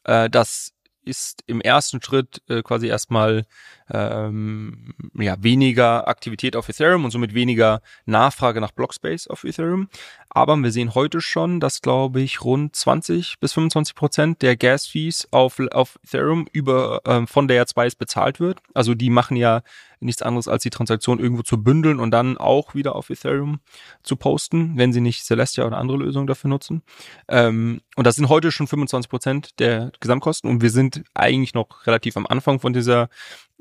[0.03, 0.73] Äh, das
[1.05, 3.47] ist im ersten Schritt äh, quasi erstmal
[3.93, 9.89] ähm, ja, weniger Aktivität auf Ethereum und somit weniger Nachfrage nach Blockspace auf Ethereum.
[10.29, 15.29] Aber wir sehen heute schon, dass, glaube ich, rund 20 bis 25 Prozent der Gas-Fees
[15.33, 18.59] auf, auf Ethereum über ähm, von Layer 2 bezahlt wird.
[18.75, 19.63] Also die machen ja
[20.01, 23.61] nichts anderes, als die Transaktion irgendwo zu bündeln und dann auch wieder auf Ethereum
[24.03, 26.83] zu posten, wenn sie nicht Celestia oder andere Lösungen dafür nutzen.
[27.29, 31.87] Ähm, und das sind heute schon 25 Prozent der Gesamtkosten und wir sind eigentlich noch
[31.87, 33.09] relativ am Anfang von dieser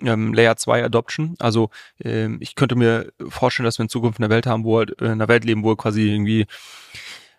[0.03, 1.35] ähm, Layer 2 Adoption.
[1.39, 1.69] Also
[2.03, 5.05] ähm, ich könnte mir vorstellen, dass wir in Zukunft eine Welt haben, wo halt, äh,
[5.05, 6.45] in einer Welt leben, wo quasi irgendwie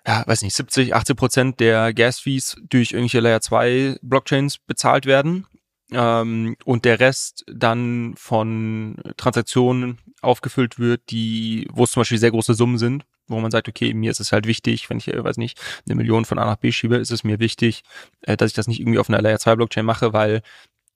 [0.06, 5.46] ja, weiß nicht, 70, 80 Prozent der Gas-Fees durch irgendwelche Layer 2 Blockchains bezahlt werden
[5.92, 12.30] ähm, und der Rest dann von Transaktionen aufgefüllt wird, die, wo es zum Beispiel sehr
[12.30, 15.22] große Summen sind, wo man sagt, okay, mir ist es halt wichtig, wenn ich, äh,
[15.22, 17.82] weiß nicht, eine Million von A nach B schiebe, ist es mir wichtig,
[18.22, 20.42] äh, dass ich das nicht irgendwie auf einer Layer 2 Blockchain mache, weil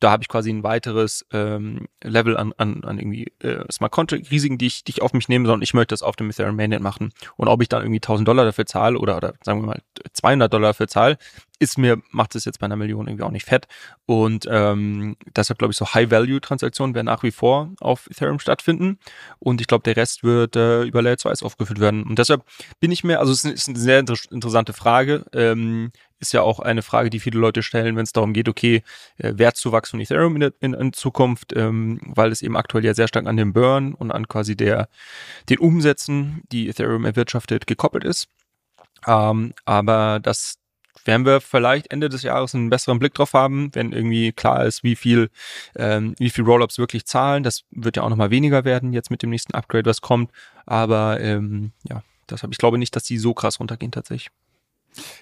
[0.05, 4.31] da habe ich quasi ein weiteres ähm, Level an, an, an irgendwie äh, Smart Contract
[4.31, 6.57] Risiken, die ich, die ich auf mich nehme, sondern ich möchte das auf dem Ethereum
[6.57, 7.14] Mainnet machen.
[7.37, 10.53] Und ob ich dann irgendwie 1000 Dollar dafür zahle oder, oder sagen wir mal 200
[10.53, 11.17] Dollar dafür zahle,
[11.59, 13.67] ist mir, macht es jetzt bei einer Million irgendwie auch nicht fett.
[14.05, 18.99] Und ähm, deshalb glaube ich, so High-Value-Transaktionen werden nach wie vor auf Ethereum stattfinden.
[19.38, 22.03] Und ich glaube, der Rest wird äh, über Layer 2 aufgeführt werden.
[22.03, 22.45] Und deshalb
[22.79, 25.25] bin ich mir, also es ist eine sehr inter interessante Frage.
[25.33, 25.93] Ähm,
[26.25, 28.83] ist ja auch eine Frage, die viele Leute stellen, wenn es darum geht, okay,
[29.19, 33.09] äh, Wertzuwachs von Ethereum in, in, in Zukunft, ähm, weil es eben aktuell ja sehr
[33.09, 34.89] stark an dem Burn und an quasi der
[35.49, 38.29] den Umsätzen, die Ethereum erwirtschaftet, gekoppelt ist.
[39.07, 40.59] Ähm, aber das
[41.05, 44.83] werden wir vielleicht Ende des Jahres einen besseren Blick drauf haben, wenn irgendwie klar ist,
[44.83, 45.31] wie viel,
[45.77, 47.43] ähm, wie viel Rollups wirklich zahlen.
[47.43, 50.31] Das wird ja auch nochmal weniger werden jetzt mit dem nächsten Upgrade, was kommt.
[50.65, 54.31] Aber ähm, ja, deshalb, ich glaube nicht, dass die so krass runtergehen tatsächlich.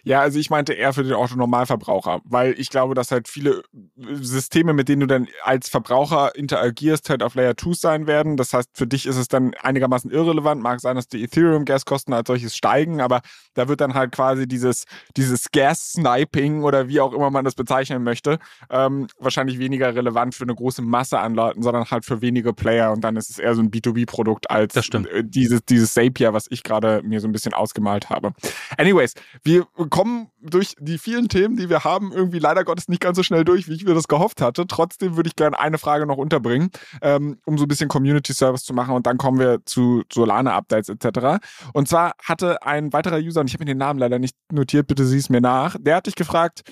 [0.04, 3.62] Ja, also ich meinte eher für den Autonormalverbraucher, weil ich glaube, dass halt viele
[3.96, 8.36] Systeme, mit denen du dann als Verbraucher interagierst, halt auf Layer 2 sein werden.
[8.36, 10.62] Das heißt, für dich ist es dann einigermaßen irrelevant.
[10.62, 13.20] Mag sein, dass die Ethereum-Gaskosten als solches steigen, aber
[13.54, 14.84] da wird dann halt quasi dieses,
[15.16, 18.38] dieses Gas-Sniping oder wie auch immer man das bezeichnen möchte,
[18.70, 22.92] ähm, wahrscheinlich weniger relevant für eine große Masse an Leuten, sondern halt für wenige Player
[22.92, 26.62] und dann ist es eher so ein B2B-Produkt als äh, dieses, dieses Zapier, was ich
[26.62, 28.32] gerade mir so ein bisschen ausgemalt habe.
[28.76, 33.16] Anyways, wir kommen durch die vielen Themen, die wir haben, irgendwie leider Gottes nicht ganz
[33.16, 34.66] so schnell durch, wie ich mir das gehofft hatte.
[34.66, 36.70] Trotzdem würde ich gerne eine Frage noch unterbringen,
[37.00, 40.88] ähm, um so ein bisschen Community Service zu machen und dann kommen wir zu Solana-Updates
[40.88, 41.44] etc.
[41.72, 44.86] Und zwar hatte ein weiterer User, und ich habe mir den Namen leider nicht notiert,
[44.86, 46.62] bitte sieh es mir nach, der hat dich gefragt,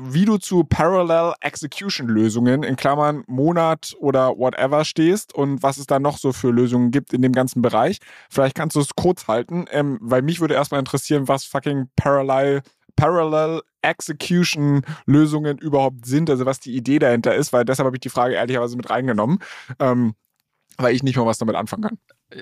[0.00, 5.86] wie du zu Parallel Execution Lösungen in Klammern Monat oder whatever stehst und was es
[5.86, 7.98] da noch so für Lösungen gibt in dem ganzen Bereich.
[8.30, 12.62] Vielleicht kannst du es kurz halten, ähm, weil mich würde erstmal interessieren, was fucking Parallel
[12.94, 18.00] Parallel Execution Lösungen überhaupt sind, also was die Idee dahinter ist, weil deshalb habe ich
[18.00, 19.40] die Frage ehrlicherweise mit reingenommen,
[19.80, 20.14] ähm,
[20.76, 21.98] weil ich nicht mal was damit anfangen kann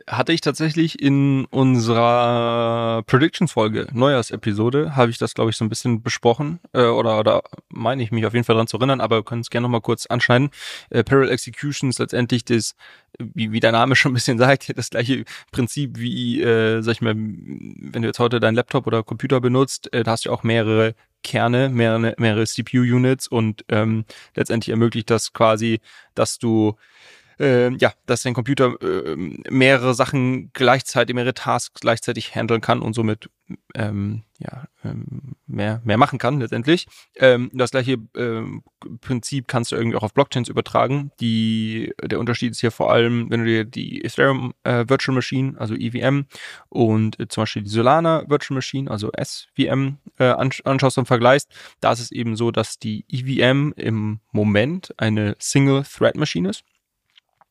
[0.09, 6.03] hatte ich tatsächlich in unserer Predictions-Folge, Neujahrsepisode, habe ich das, glaube ich, so ein bisschen
[6.03, 6.59] besprochen.
[6.73, 9.43] Äh, oder, oder meine ich mich auf jeden Fall daran zu erinnern, aber wir können
[9.43, 10.51] es gerne nochmal kurz anschneiden.
[10.91, 12.75] Äh, Parallel Execution ist letztendlich das,
[13.19, 17.01] wie, wie der Name schon ein bisschen sagt, das gleiche Prinzip wie, äh, sag ich
[17.01, 20.43] mal, wenn du jetzt heute deinen Laptop oder Computer benutzt, äh, da hast du auch
[20.43, 25.81] mehrere Kerne, mehrere, mehrere CPU-Units und ähm, letztendlich ermöglicht das quasi,
[26.15, 26.77] dass du
[27.39, 29.17] äh, ja, dass dein Computer äh,
[29.51, 33.29] mehrere Sachen gleichzeitig, mehrere Tasks gleichzeitig handeln kann und somit
[33.75, 36.87] ähm, ja, ähm, mehr, mehr machen kann letztendlich.
[37.17, 38.63] Ähm, das gleiche ähm,
[39.01, 41.11] Prinzip kannst du irgendwie auch auf Blockchains übertragen.
[41.21, 45.55] Die, der Unterschied ist hier vor allem, wenn du dir die Ethereum äh, Virtual Machine,
[45.59, 46.27] also EVM,
[46.69, 50.25] und äh, zum Beispiel die Solana Virtual Machine, also SVM, äh,
[50.65, 56.51] anschaust und vergleichst, da ist es eben so, dass die EVM im Moment eine Single-Thread-Maschine
[56.51, 56.65] ist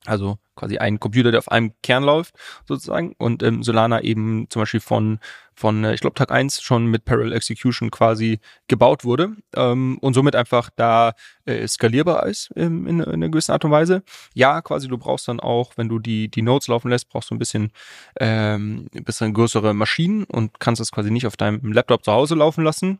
[0.05, 2.35] also quasi ein Computer, der auf einem Kern läuft,
[2.67, 3.13] sozusagen.
[3.17, 5.19] Und ähm, Solana eben zum Beispiel von,
[5.53, 10.13] von äh, ich glaube, Tag eins schon mit Parallel Execution quasi gebaut wurde ähm, und
[10.13, 11.13] somit einfach da
[11.45, 14.03] äh, skalierbar ist ähm, in, in einer gewissen Art und Weise.
[14.33, 17.35] Ja, quasi du brauchst dann auch, wenn du die, die Nodes laufen lässt, brauchst du
[17.35, 17.71] ein bisschen,
[18.19, 22.35] ähm, ein bisschen größere Maschinen und kannst das quasi nicht auf deinem Laptop zu Hause
[22.35, 22.99] laufen lassen.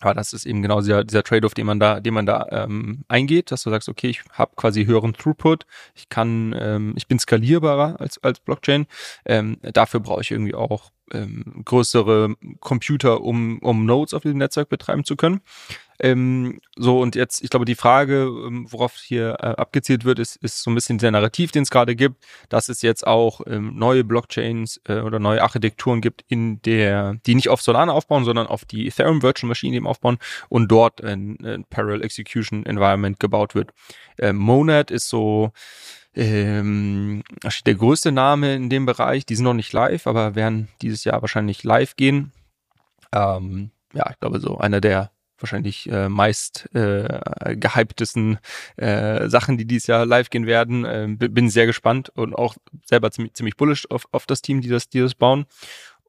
[0.00, 3.04] Aber das ist eben genau dieser, dieser Trade-off, den man da, den man da ähm,
[3.08, 7.18] eingeht, dass du sagst, okay, ich habe quasi höheren Throughput, ich kann, ähm, ich bin
[7.18, 8.86] skalierbarer als als Blockchain.
[9.26, 14.68] Ähm, dafür brauche ich irgendwie auch ähm, größere Computer, um um Nodes auf diesem Netzwerk
[14.68, 15.40] betreiben zu können.
[16.02, 20.36] Ähm, so, und jetzt, ich glaube, die Frage, ähm, worauf hier äh, abgezielt wird, ist,
[20.36, 23.76] ist so ein bisschen der Narrativ, den es gerade gibt, dass es jetzt auch ähm,
[23.76, 28.46] neue Blockchains äh, oder neue Architekturen gibt, in der, die nicht auf Solana aufbauen, sondern
[28.46, 30.18] auf die Ethereum Virtual Machine eben aufbauen
[30.48, 33.72] und dort ein, ein Parallel Execution Environment gebaut wird.
[34.18, 35.52] Ähm, Monad ist so,
[36.14, 37.22] ähm,
[37.66, 39.26] der größte Name in dem Bereich.
[39.26, 42.32] Die sind noch nicht live, aber werden dieses Jahr wahrscheinlich live gehen.
[43.12, 48.38] Ähm, ja, ich glaube, so einer der wahrscheinlich äh, meist äh, gehyptesten
[48.76, 50.84] äh, Sachen, die dieses Jahr live gehen werden.
[50.84, 54.68] Äh, bin sehr gespannt und auch selber ziemlich, ziemlich bullish auf, auf das Team, die
[54.68, 55.46] das, die das bauen.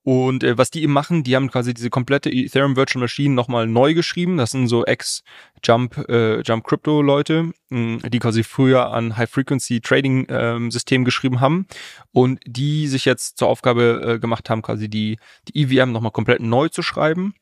[0.04, 3.68] Und äh, was die eben machen, die haben quasi diese komplette Ethereum Virtual Machine nochmal
[3.68, 4.38] neu geschrieben.
[4.38, 9.80] Das sind so Ex-Jump äh, Jump Crypto Leute, mh, die quasi früher an High Frequency
[9.80, 11.68] Trading ähm, System geschrieben haben
[12.12, 16.42] und die sich jetzt zur Aufgabe äh, gemacht haben, quasi die die EVM nochmal komplett
[16.42, 17.34] neu zu schreiben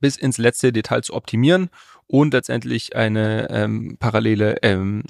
[0.00, 1.68] bis ins letzte Detail zu optimieren
[2.06, 5.02] und letztendlich eine ähm, parallele, ähm,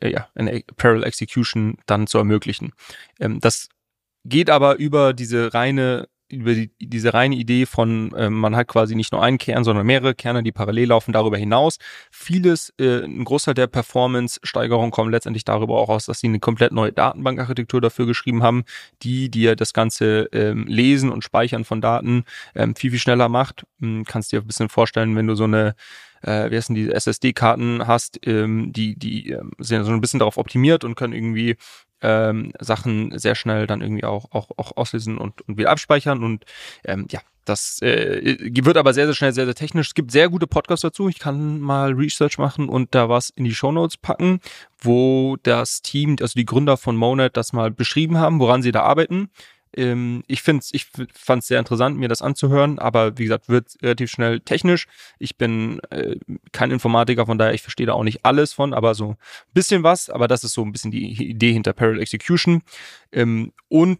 [0.00, 2.72] äh, ja, eine Parallel Execution dann zu ermöglichen.
[3.20, 3.68] Ähm, das
[4.24, 8.94] geht aber über diese reine über die, diese reine Idee von, äh, man hat quasi
[8.94, 11.76] nicht nur einen Kern, sondern mehrere Kerne, die parallel laufen, darüber hinaus.
[12.10, 16.72] Vieles, äh, ein Großteil der Performance-Steigerung kommt letztendlich darüber auch aus, dass sie eine komplett
[16.72, 18.64] neue Datenbankarchitektur dafür geschrieben haben,
[19.02, 23.64] die dir das ganze ähm, Lesen und Speichern von Daten ähm, viel, viel schneller macht.
[23.80, 25.74] Hm, kannst dir ein bisschen vorstellen, wenn du so eine
[26.22, 30.38] äh, wie heißen die SSD-Karten hast, ähm, die, die ähm, sind so ein bisschen darauf
[30.38, 31.56] optimiert und können irgendwie
[32.00, 36.22] ähm, Sachen sehr schnell dann irgendwie auch, auch, auch auslesen und, und wieder abspeichern.
[36.24, 36.44] Und
[36.84, 39.88] ähm, ja, das äh, wird aber sehr, sehr schnell, sehr, sehr technisch.
[39.88, 41.08] Es gibt sehr gute Podcasts dazu.
[41.08, 44.40] Ich kann mal Research machen und da was in die Shownotes packen,
[44.80, 48.82] wo das Team, also die Gründer von Monad, das mal beschrieben haben, woran sie da
[48.82, 49.30] arbeiten.
[49.74, 53.76] Ähm, ich finde ich fand es sehr interessant, mir das anzuhören, aber wie gesagt, wird
[53.82, 54.86] relativ schnell technisch.
[55.18, 56.16] Ich bin äh,
[56.52, 59.16] kein Informatiker, von daher ich verstehe da auch nicht alles von, aber so ein
[59.54, 60.10] bisschen was.
[60.10, 62.62] Aber das ist so ein bisschen die Idee hinter Parallel Execution.
[63.12, 63.98] Ähm, und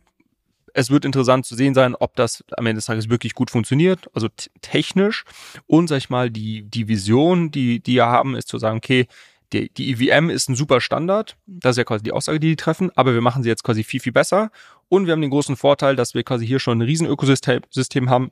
[0.75, 4.09] es wird interessant zu sehen sein, ob das am Ende des Tages wirklich gut funktioniert,
[4.15, 4.29] also
[4.61, 5.25] technisch.
[5.67, 9.07] Und sag ich mal, die, die Vision, die, die wir haben, ist zu sagen, okay,
[9.53, 11.37] die, die EVM ist ein super Standard.
[11.47, 12.91] Das ist ja quasi die Aussage, die die treffen.
[12.97, 14.51] Aber wir machen sie jetzt quasi viel, viel besser.
[14.89, 18.31] Und wir haben den großen Vorteil, dass wir quasi hier schon ein riesen Ökosystem haben,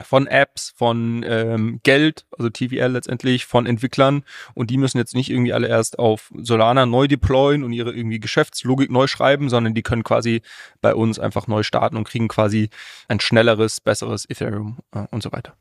[0.00, 5.30] von Apps, von ähm, Geld, also TVL letztendlich, von Entwicklern und die müssen jetzt nicht
[5.30, 9.82] irgendwie alle erst auf Solana neu deployen und ihre irgendwie Geschäftslogik neu schreiben, sondern die
[9.82, 10.42] können quasi
[10.80, 12.70] bei uns einfach neu starten und kriegen quasi
[13.08, 15.54] ein schnelleres, besseres Ethereum äh, und so weiter.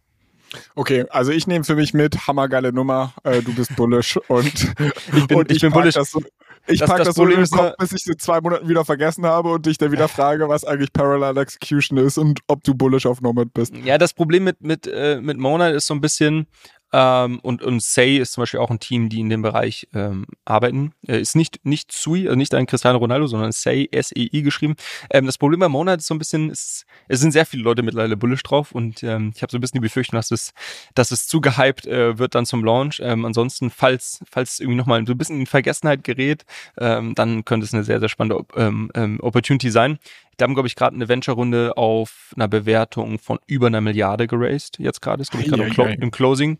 [0.75, 4.73] Okay, also ich nehme für mich mit, hammergeile Nummer, äh, du bist bullish und
[5.15, 5.95] ich bin, und ich, ich bin bullish.
[5.95, 6.21] Das so,
[6.67, 8.85] ich das, packe das, das so in den Kopf, bis ich sie zwei Monaten wieder
[8.85, 12.75] vergessen habe und dich dann wieder frage, was eigentlich Parallel Execution ist und ob du
[12.75, 13.73] bullish auf Nomad bist.
[13.83, 16.47] Ja, das Problem mit, mit, äh, mit Monad ist so ein bisschen,
[16.93, 20.25] ähm, und, und Say ist zum Beispiel auch ein Team, die in dem Bereich ähm,
[20.45, 20.93] arbeiten.
[21.07, 24.75] Äh, ist nicht, nicht Sui, also nicht ein Cristiano Ronaldo, sondern Say, S-E-I geschrieben.
[25.09, 27.81] Ähm, das Problem bei Monat ist so ein bisschen, es, es sind sehr viele Leute
[27.83, 30.53] mittlerweile bullish drauf und ähm, ich habe so ein bisschen die Befürchtung, dass es,
[30.93, 32.99] dass es zu gehypt äh, wird dann zum Launch.
[33.03, 36.45] Ähm, ansonsten, falls, falls irgendwie nochmal so ein bisschen in Vergessenheit gerät,
[36.77, 39.97] ähm, dann könnte es eine sehr, sehr spannende ähm, ähm, Opportunity sein.
[40.39, 44.79] Die haben, glaube ich, gerade eine Venture-Runde auf einer Bewertung von über einer Milliarde geraced.
[44.79, 46.57] Jetzt gerade ist, glaube ich, gerade im, Clo im, Closing.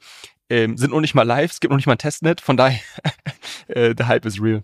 [0.50, 2.80] Ähm, sind noch nicht mal live, es gibt noch nicht mal ein Testnet, von daher,
[3.68, 4.64] äh, der Hype ist real.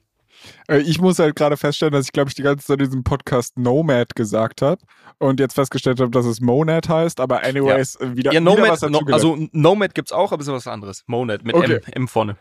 [0.67, 3.03] Äh, ich muss halt gerade feststellen, dass ich, glaube ich, die ganze Zeit in diesem
[3.03, 4.81] Podcast Nomad gesagt habe
[5.17, 8.15] und jetzt festgestellt habe, dass es Monad heißt, aber anyways, ja.
[8.15, 10.53] Wieder, ja, Nomad, wieder was dazu no, Also Nomad gibt es auch, aber es ist
[10.53, 11.03] was anderes.
[11.07, 11.79] Monad mit okay.
[11.85, 12.37] M, M vorne.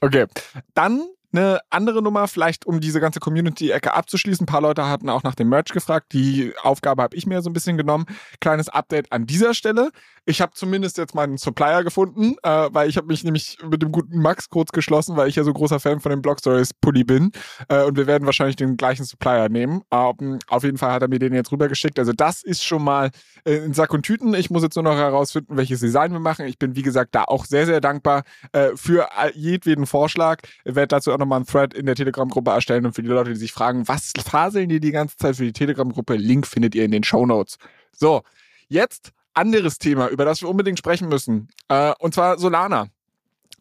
[0.00, 0.26] Okay,
[0.74, 4.44] dann eine andere Nummer, vielleicht um diese ganze Community-Ecke abzuschließen.
[4.44, 6.12] Ein paar Leute hatten auch nach dem Merch gefragt.
[6.12, 8.06] Die Aufgabe habe ich mir so ein bisschen genommen.
[8.40, 9.90] Kleines Update an dieser Stelle.
[10.26, 13.90] Ich habe zumindest jetzt meinen Supplier gefunden, äh, weil ich habe mich nämlich mit dem
[13.90, 17.04] guten Max kurz geschlossen, weil ich ja so großer Fan von dem Blog Stories Pulli
[17.04, 17.32] bin.
[17.68, 19.82] Äh, und wir werden wahrscheinlich den gleichen Supplier nehmen.
[19.90, 21.98] Ähm, auf jeden Fall hat er mir den jetzt rübergeschickt.
[21.98, 23.10] Also das ist schon mal
[23.44, 24.34] äh, in Sack und Tüten.
[24.34, 26.46] Ich muss jetzt nur noch herausfinden, welches Design wir machen.
[26.46, 30.42] Ich bin, wie gesagt, da auch sehr, sehr dankbar äh, für jedweden Vorschlag.
[30.64, 33.30] Ich werde dazu auch nochmal einen Thread in der Telegram-Gruppe erstellen und für die Leute,
[33.30, 36.84] die sich fragen, was faseln die die ganze Zeit für die Telegram-Gruppe, Link findet ihr
[36.84, 37.58] in den Show Notes.
[37.92, 38.22] So,
[38.68, 41.48] jetzt anderes Thema, über das wir unbedingt sprechen müssen.
[41.68, 42.88] Äh, und zwar Solana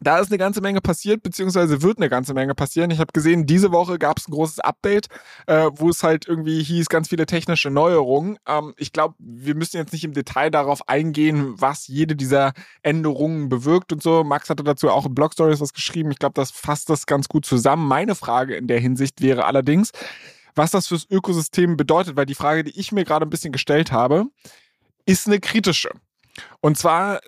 [0.02, 2.92] da ist eine ganze Menge passiert, beziehungsweise wird eine ganze Menge passieren.
[2.92, 5.08] Ich habe gesehen, diese Woche gab es ein großes Update,
[5.46, 8.38] äh, wo es halt irgendwie hieß, ganz viele technische Neuerungen.
[8.48, 13.50] Ähm, ich glaube, wir müssen jetzt nicht im Detail darauf eingehen, was jede dieser Änderungen
[13.50, 14.24] bewirkt und so.
[14.24, 16.12] Max hatte dazu auch in Blog Stories was geschrieben.
[16.12, 17.88] Ich glaube, das fasst das ganz gut zusammen.
[17.88, 19.92] Meine Frage in der Hinsicht wäre allerdings,
[20.56, 23.92] was das fürs Ökosystem bedeutet, weil die Frage, die ich mir gerade ein bisschen gestellt
[23.92, 24.28] habe,
[25.06, 25.90] ist eine kritische.
[26.62, 27.20] Und zwar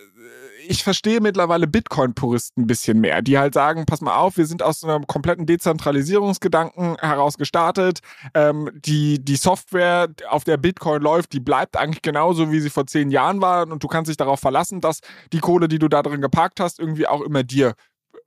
[0.67, 4.63] ich verstehe mittlerweile Bitcoin-Puristen ein bisschen mehr, die halt sagen, pass mal auf, wir sind
[4.63, 7.99] aus einem kompletten Dezentralisierungsgedanken heraus gestartet.
[8.33, 12.87] Ähm, die, die Software, auf der Bitcoin läuft, die bleibt eigentlich genauso, wie sie vor
[12.87, 14.99] zehn Jahren war und du kannst dich darauf verlassen, dass
[15.33, 17.73] die Kohle, die du da drin geparkt hast, irgendwie auch immer dir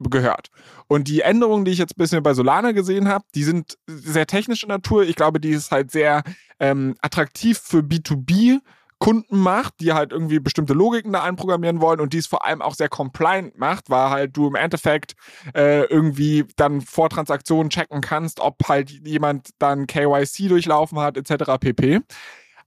[0.00, 0.48] gehört.
[0.88, 4.26] Und die Änderungen, die ich jetzt ein bisschen bei Solana gesehen habe, die sind sehr
[4.26, 5.04] technischer Natur.
[5.04, 6.22] Ich glaube, die ist halt sehr
[6.58, 8.60] ähm, attraktiv für B2B
[9.04, 12.62] Kunden macht, die halt irgendwie bestimmte Logiken da einprogrammieren wollen und die es vor allem
[12.62, 15.12] auch sehr compliant macht, weil halt du im Endeffekt
[15.54, 21.52] äh, irgendwie dann vor Transaktionen checken kannst, ob halt jemand dann KYC durchlaufen hat, etc.
[21.60, 22.00] pp.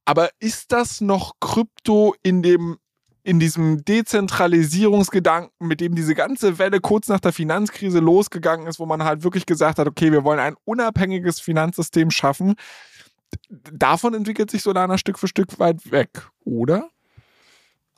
[0.05, 2.77] Aber ist das noch Krypto in dem
[3.23, 8.85] in diesem Dezentralisierungsgedanken, mit dem diese ganze Welle kurz nach der Finanzkrise losgegangen ist, wo
[8.85, 12.53] man halt wirklich gesagt hat, okay, wir wollen ein unabhängiges Finanzsystem schaffen,
[13.49, 16.89] davon entwickelt sich Solana Stück für Stück weit weg, oder?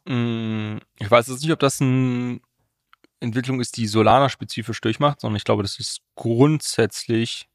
[0.06, 2.40] Mm, ich weiß jetzt nicht, ob das eine
[3.20, 7.50] Entwicklung ist, die Solana spezifisch durchmacht, sondern ich glaube, das ist grundsätzlich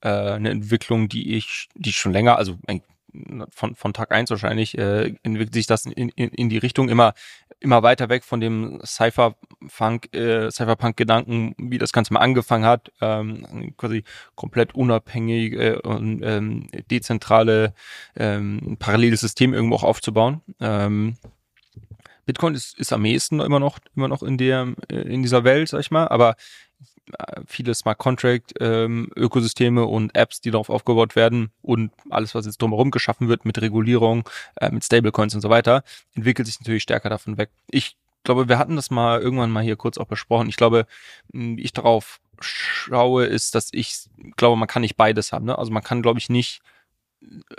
[0.00, 2.58] äh, eine Entwicklung, die ich, die ich schon länger, also
[3.50, 7.14] von, von Tag eins wahrscheinlich, äh, entwickelt sich das in, in, in die Richtung immer
[7.60, 13.74] immer weiter weg von dem Cypherpunk, äh, Cypherpunk-Gedanken, wie das Ganze mal angefangen hat, ähm,
[13.76, 17.74] quasi komplett unabhängig äh, und ähm, dezentrale
[18.16, 20.42] ähm, paralleles System irgendwo auch aufzubauen.
[20.60, 21.16] Ähm,
[22.26, 25.68] Bitcoin ist, ist am ehesten immer noch immer noch in der äh, in dieser Welt,
[25.68, 26.36] sag ich mal, aber
[27.46, 32.60] viele Smart Contract ähm, Ökosysteme und Apps, die darauf aufgebaut werden und alles, was jetzt
[32.62, 37.10] drumherum geschaffen wird mit Regulierung, äh, mit Stablecoins und so weiter, entwickelt sich natürlich stärker
[37.10, 37.50] davon weg.
[37.70, 40.48] Ich glaube, wir hatten das mal irgendwann mal hier kurz auch besprochen.
[40.48, 40.86] Ich glaube,
[41.32, 45.44] wie ich darauf schaue, ist, dass ich glaube, man kann nicht beides haben.
[45.44, 45.58] Ne?
[45.58, 46.62] Also man kann, glaube ich, nicht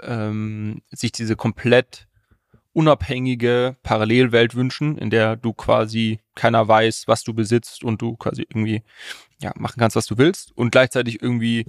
[0.02, 2.08] ähm, sich diese komplett
[2.76, 8.42] unabhängige Parallelwelt wünschen, in der du quasi keiner weiß, was du besitzt und du quasi
[8.42, 8.84] irgendwie
[9.42, 11.66] ja, machen kannst, was du willst und gleichzeitig irgendwie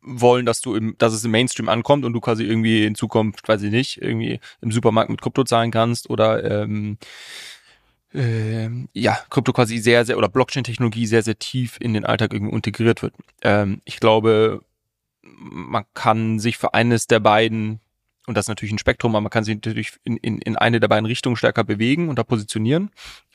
[0.00, 3.46] wollen, dass du im, dass es im Mainstream ankommt und du quasi irgendwie in Zukunft,
[3.48, 6.98] weiß ich nicht, irgendwie im Supermarkt mit Krypto zahlen kannst oder ähm,
[8.14, 12.54] ähm, ja, Krypto quasi sehr, sehr oder Blockchain-Technologie sehr, sehr tief in den Alltag irgendwie
[12.54, 13.14] integriert wird.
[13.42, 14.62] Ähm, ich glaube,
[15.22, 17.80] man kann sich für eines der beiden
[18.26, 20.78] und das ist natürlich ein Spektrum, aber man kann sich natürlich in, in, in eine
[20.78, 22.90] der beiden Richtungen stärker bewegen und da positionieren.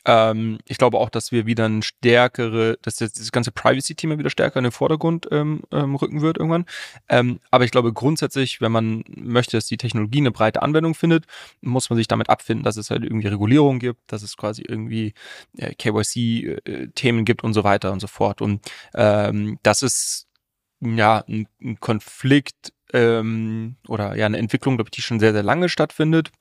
[0.06, 4.30] Ähm, ich glaube auch, dass wir wieder ein stärkere, dass jetzt das ganze Privacy-Thema wieder
[4.30, 6.66] stärker in den Vordergrund ähm, ähm, rücken wird irgendwann.
[7.10, 11.26] Ähm, aber ich glaube grundsätzlich, wenn man möchte, dass die Technologie eine breite Anwendung findet,
[11.60, 15.14] muss man sich damit abfinden, dass es halt irgendwie Regulierung gibt, dass es quasi irgendwie
[15.58, 18.42] äh, KYC-Themen äh, gibt und so weiter und so fort.
[18.42, 18.62] Und
[18.94, 20.28] ähm, das ist
[20.80, 25.44] ja ein, ein Konflikt ähm, oder ja eine Entwicklung, glaube ich, die schon sehr, sehr
[25.44, 26.32] lange stattfindet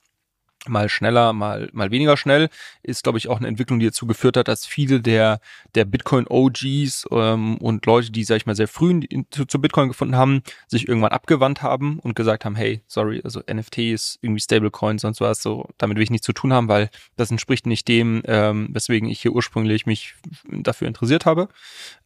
[0.68, 2.48] mal schneller, mal, mal weniger schnell,
[2.82, 5.40] ist, glaube ich, auch eine Entwicklung, die dazu geführt hat, dass viele der,
[5.74, 9.88] der Bitcoin-OGs ähm, und Leute, die, sag ich mal, sehr früh in, zu, zu, Bitcoin
[9.88, 14.40] gefunden haben, sich irgendwann abgewandt haben und gesagt haben, hey, sorry, also NFT ist irgendwie
[14.40, 17.88] Stablecoin, sonst was, so, damit will ich nichts zu tun haben, weil das entspricht nicht
[17.88, 20.14] dem, ähm, weswegen ich hier ursprünglich mich
[20.48, 21.48] dafür interessiert habe.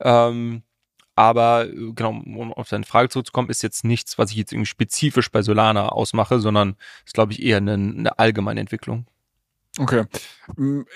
[0.00, 0.62] Ähm,
[1.20, 4.66] aber äh, genau, um auf deine Frage zurückzukommen, ist jetzt nichts, was ich jetzt irgendwie
[4.66, 9.04] spezifisch bei Solana ausmache, sondern ist, glaube ich, eher eine, eine allgemeine Entwicklung.
[9.78, 10.04] Okay.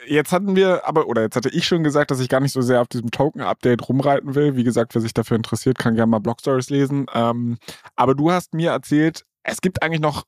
[0.06, 2.62] Jetzt hatten wir aber, oder jetzt hatte ich schon gesagt, dass ich gar nicht so
[2.62, 4.56] sehr auf diesem Token-Update rumreiten will.
[4.56, 7.04] Wie gesagt, wer sich dafür interessiert, kann gerne mal Blog Stories lesen.
[7.12, 7.58] Ähm,
[7.94, 10.24] aber du hast mir erzählt, es gibt eigentlich noch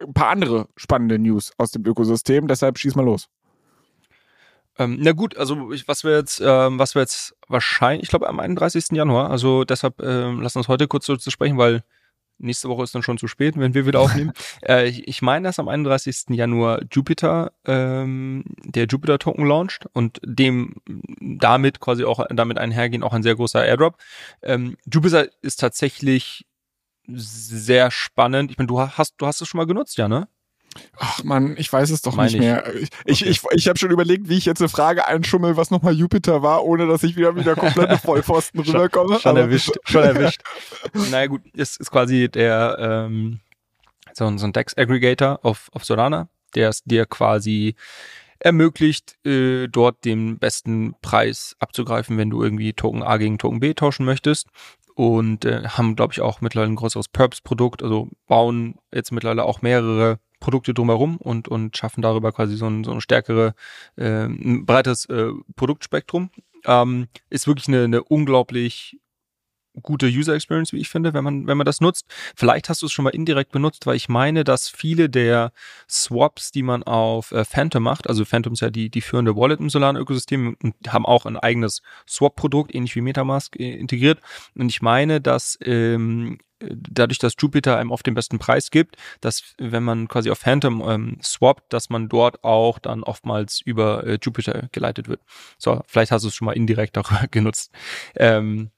[0.00, 3.28] ein paar andere spannende News aus dem Ökosystem, deshalb schieß mal los.
[4.78, 8.28] Ähm, na gut, also ich, was wir jetzt, ähm, was wir jetzt wahrscheinlich, ich glaube
[8.28, 8.86] am 31.
[8.92, 11.82] Januar, also deshalb ähm, lass uns heute kurz dazu sprechen, weil
[12.38, 14.32] nächste Woche ist dann schon zu spät, wenn wir wieder aufnehmen.
[14.66, 16.24] äh, ich, ich meine, dass am 31.
[16.30, 20.74] Januar Jupiter, ähm, der Jupiter Token launcht und dem
[21.20, 23.96] damit quasi auch damit einhergehen auch ein sehr großer Airdrop.
[24.42, 26.46] Ähm, Jupiter ist tatsächlich
[27.06, 28.50] sehr spannend.
[28.50, 30.28] Ich meine, du hast, du hast es schon mal genutzt, ja, ne?
[30.98, 32.64] Ach man, ich weiß es doch Meine nicht mehr.
[33.04, 33.30] Ich, okay.
[33.30, 36.64] ich, ich, habe schon überlegt, wie ich jetzt eine Frage einschummel, was nochmal Jupiter war,
[36.64, 39.20] ohne dass ich wieder wieder komplette Vollpfosten rüberkomme.
[39.20, 40.42] Schon, erwischt, schon erwischt.
[41.10, 43.40] naja gut, es ist quasi der ähm,
[44.12, 47.74] so, so ein Dex-Aggregator auf, auf Solana, der es dir quasi
[48.38, 53.72] ermöglicht, äh, dort den besten Preis abzugreifen, wenn du irgendwie Token A gegen Token B
[53.74, 54.48] tauschen möchtest
[54.94, 59.62] und äh, haben, glaube ich, auch mittlerweile ein größeres Purpose-Produkt, also bauen jetzt mittlerweile auch
[59.62, 63.54] mehrere Produkte drumherum und, und schaffen darüber quasi so ein, so ein stärkere,
[63.96, 66.30] äh, ein breites äh, Produktspektrum.
[66.64, 68.98] Ähm, ist wirklich eine, eine unglaublich
[69.80, 72.06] gute User Experience, wie ich finde, wenn man, wenn man das nutzt.
[72.36, 75.52] Vielleicht hast du es schon mal indirekt benutzt, weil ich meine, dass viele der
[75.88, 79.60] Swaps, die man auf äh, Phantom macht, also Phantom ist ja die, die führende Wallet
[79.60, 84.20] im Solana-Ökosystem und haben auch ein eigenes Swap-Produkt, ähnlich wie Metamask, äh, integriert.
[84.54, 86.38] Und ich meine, dass ähm,
[86.70, 90.82] dadurch, dass Jupiter einem oft den besten Preis gibt, dass wenn man quasi auf Phantom
[90.88, 95.20] ähm, swappt, dass man dort auch dann oftmals über äh, Jupiter geleitet wird.
[95.58, 97.72] So, vielleicht hast du es schon mal indirekt auch genutzt.
[98.16, 98.70] Ähm,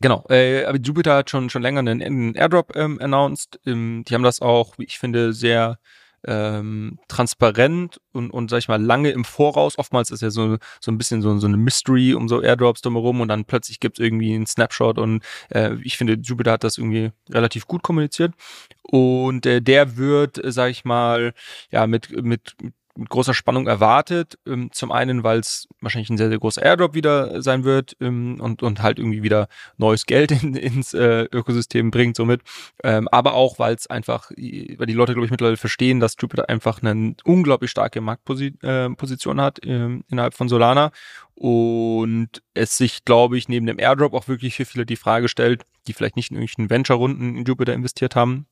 [0.00, 3.58] Genau, äh, aber Jupiter hat schon schon länger einen, einen Airdrop ähm, announced.
[3.64, 5.78] Ähm, die haben das auch, wie ich finde, sehr
[6.26, 9.78] ähm, transparent und, und sag ich mal lange im Voraus.
[9.78, 13.20] Oftmals ist ja so, so ein bisschen so, so eine Mystery um so Airdrops drumherum
[13.20, 16.78] und dann plötzlich gibt es irgendwie einen Snapshot und äh, ich finde, Jupiter hat das
[16.78, 18.34] irgendwie relativ gut kommuniziert.
[18.82, 21.32] Und äh, der wird, sag ich mal,
[21.70, 22.74] ja, mit, mit, mit
[23.04, 24.38] großer Spannung erwartet.
[24.46, 28.40] Ähm, zum einen, weil es wahrscheinlich ein sehr, sehr großer Airdrop wieder sein wird ähm,
[28.40, 32.42] und, und halt irgendwie wieder neues Geld in, ins äh, Ökosystem bringt somit.
[32.82, 36.48] Ähm, aber auch, weil es einfach, weil die Leute, glaube ich, mittlerweile verstehen, dass Jupiter
[36.48, 40.90] einfach eine unglaublich starke Marktposition äh, hat innerhalb von Solana
[41.36, 45.66] und es sich, glaube ich, neben dem Airdrop auch wirklich für viele die Frage stellt,
[45.86, 48.46] die vielleicht nicht in irgendwelchen Venture-Runden in Jupiter investiert haben,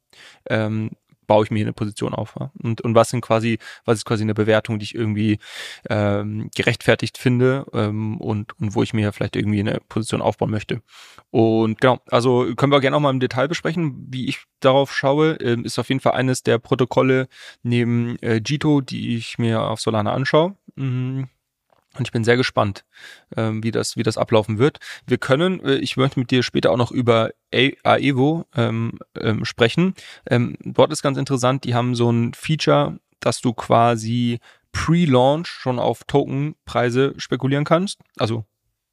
[0.51, 0.91] ähm,
[1.27, 2.35] baue ich mir hier eine Position auf.
[2.39, 2.51] Ja?
[2.63, 5.39] Und, und was sind quasi, was ist quasi eine Bewertung, die ich irgendwie
[5.89, 10.83] ähm, gerechtfertigt finde ähm, und, und wo ich mir vielleicht irgendwie eine Position aufbauen möchte.
[11.31, 15.35] Und genau, also können wir gerne auch mal im Detail besprechen, wie ich darauf schaue.
[15.35, 17.29] Ähm, ist auf jeden Fall eines der Protokolle
[17.63, 20.57] neben äh, Jito, die ich mir auf Solana anschaue.
[20.77, 21.29] Mhm
[21.99, 22.85] und ich bin sehr gespannt,
[23.37, 24.79] ähm, wie, das, wie das ablaufen wird.
[25.07, 29.95] Wir können, äh, ich möchte mit dir später auch noch über Aevo ähm, ähm, sprechen.
[30.29, 34.41] Ähm, dort ist ganz interessant, die haben so ein Feature, dass du quasi
[34.73, 38.01] pre-launch schon auf Tokenpreise spekulieren kannst.
[38.19, 38.45] Also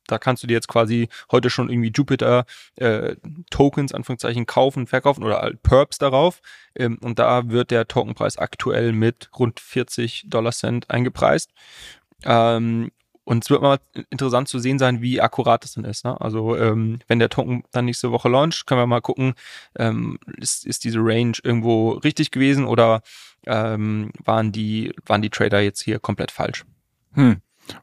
[0.08, 2.46] da kannst du dir jetzt quasi heute schon irgendwie Jupiter
[2.76, 3.16] äh,
[3.50, 6.42] Tokens, Anführungszeichen, kaufen, verkaufen oder halt Perps darauf.
[6.76, 11.52] Ähm, und da wird der Tokenpreis aktuell mit rund 40 Dollar Cent eingepreist.
[12.26, 12.92] Ähm,
[13.24, 13.78] Und es wird mal
[14.10, 16.04] interessant zu sehen sein, wie akkurat das denn ist.
[16.04, 16.20] Ne?
[16.20, 19.36] Also ähm, wenn der Token dann nächste Woche launcht, können wir mal gucken,
[19.78, 23.02] ähm, ist, ist diese Range irgendwo richtig gewesen oder
[23.46, 26.66] ähm, waren, die, waren die Trader jetzt hier komplett falsch?
[27.14, 27.38] Hm.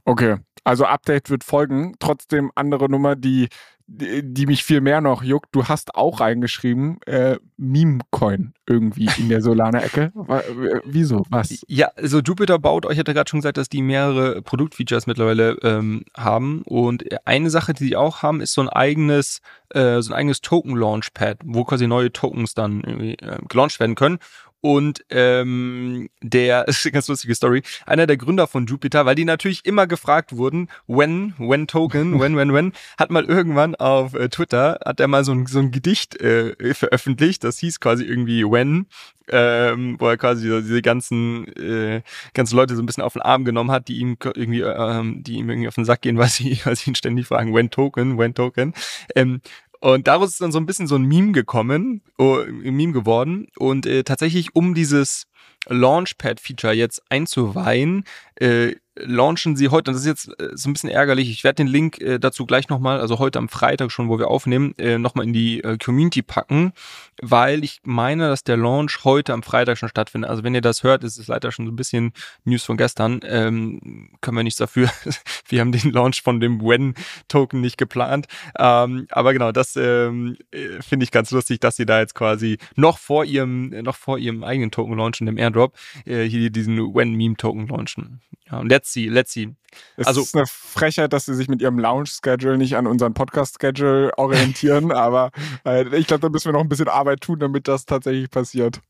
[0.04, 1.94] Okay, also Update wird folgen.
[2.00, 3.48] Trotzdem andere Nummer, die,
[3.90, 5.48] die, mich viel mehr noch juckt.
[5.52, 10.12] Du hast auch reingeschrieben, äh, Meme-Coin irgendwie in der Solana-Ecke.
[10.84, 11.24] Wieso?
[11.30, 11.64] Was?
[11.66, 16.04] Ja, also Jupiter baut, ich hatte gerade schon gesagt, dass die mehrere Produktfeatures mittlerweile ähm,
[16.14, 16.62] haben.
[16.66, 20.42] Und eine Sache, die sie auch haben, ist so ein eigenes, äh, so ein eigenes
[20.42, 24.18] Token-Launchpad, wo quasi neue Tokens dann irgendwie, äh, gelauncht werden können.
[24.60, 27.62] Und ähm, der ist eine ganz lustige Story.
[27.86, 32.36] Einer der Gründer von Jupiter, weil die natürlich immer gefragt wurden, when, when Token, when,
[32.36, 35.70] when, when, hat mal irgendwann auf äh, Twitter, hat er mal so ein, so ein
[35.70, 38.86] Gedicht äh, veröffentlicht, das hieß quasi irgendwie when,
[39.30, 42.02] ähm, wo er quasi so diese ganzen, äh,
[42.34, 45.34] ganzen Leute so ein bisschen auf den Arm genommen hat, die ihm irgendwie, ähm, die
[45.34, 48.18] ihm irgendwie auf den Sack gehen, weil sie, weil sie ihn ständig fragen, when Token,
[48.18, 48.74] when Token.
[49.14, 49.40] Ähm,
[49.80, 53.46] und daraus ist dann so ein bisschen so ein Meme gekommen, oh, ein Meme geworden.
[53.56, 55.26] Und äh, tatsächlich, um dieses
[55.66, 58.04] Launchpad-Feature jetzt einzuweihen,
[58.40, 61.56] äh, launchen sie heute, und das ist jetzt äh, so ein bisschen ärgerlich, ich werde
[61.56, 64.98] den Link äh, dazu gleich nochmal, also heute am Freitag schon, wo wir aufnehmen, äh,
[64.98, 66.72] nochmal in die äh, Community packen,
[67.20, 70.30] weil ich meine, dass der Launch heute am Freitag schon stattfindet.
[70.30, 72.12] Also wenn ihr das hört, ist es leider schon so ein bisschen
[72.44, 74.90] News von gestern, ähm, können wir nichts dafür.
[75.48, 78.26] wir haben den Launch von dem When-Token nicht geplant.
[78.58, 82.58] Ähm, aber genau, das ähm, äh, finde ich ganz lustig, dass sie da jetzt quasi
[82.76, 85.74] noch vor ihrem, noch vor ihrem eigenen Token launchen, dem Airdrop,
[86.04, 88.20] äh, hier diesen When-Meme-Token launchen.
[88.50, 89.54] Ja, let's see, let's see.
[89.96, 94.16] Es also, ist eine Frechheit, dass sie sich mit ihrem Launch-Schedule nicht an unseren Podcast-Schedule
[94.16, 95.30] orientieren, aber
[95.66, 98.80] äh, ich glaube, da müssen wir noch ein bisschen Arbeit tun, damit das tatsächlich passiert.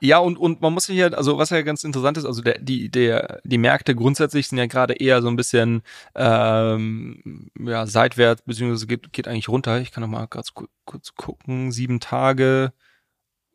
[0.00, 2.58] Ja, und, und man muss sich ja, also was ja ganz interessant ist, also der,
[2.58, 5.82] die, der, die Märkte grundsätzlich sind ja gerade eher so ein bisschen
[6.14, 9.80] ähm, ja, seitwärts, beziehungsweise geht, geht eigentlich runter.
[9.80, 10.52] Ich kann noch mal ganz
[10.84, 11.72] kurz gucken.
[11.72, 12.72] Sieben Tage,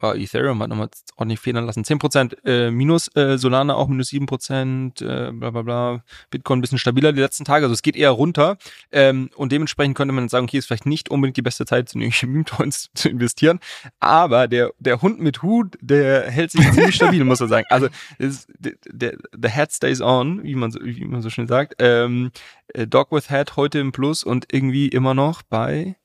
[0.02, 1.84] war Ethereum hat nochmal ordentlich federn lassen.
[1.84, 6.04] 10% äh, minus, äh, Solana auch minus 7%, äh, bla bla bla.
[6.30, 8.58] Bitcoin ein bisschen stabiler die letzten Tage, also es geht eher runter.
[8.92, 12.02] Ähm, und dementsprechend könnte man sagen, okay, ist vielleicht nicht unbedingt die beste Zeit, in
[12.02, 13.60] irgendwelche Meme-Coins zu investieren.
[14.00, 17.66] Aber der, der Hund mit Hut, der hält sich ziemlich stabil, muss man sagen.
[17.70, 17.88] Also
[18.18, 21.76] ist, der, der Head stays on, wie man so, wie man so schön sagt.
[21.80, 22.32] Ähm,
[22.74, 25.96] äh, Dog with Head heute im Plus und irgendwie immer noch bei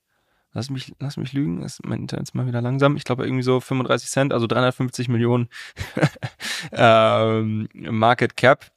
[0.57, 2.97] lass mich, lass mich lügen, ist mein Internet ist mal wieder langsam.
[2.97, 5.49] Ich glaube irgendwie so 35 Cent, also 350 Millionen
[6.73, 8.73] ähm, Market Cap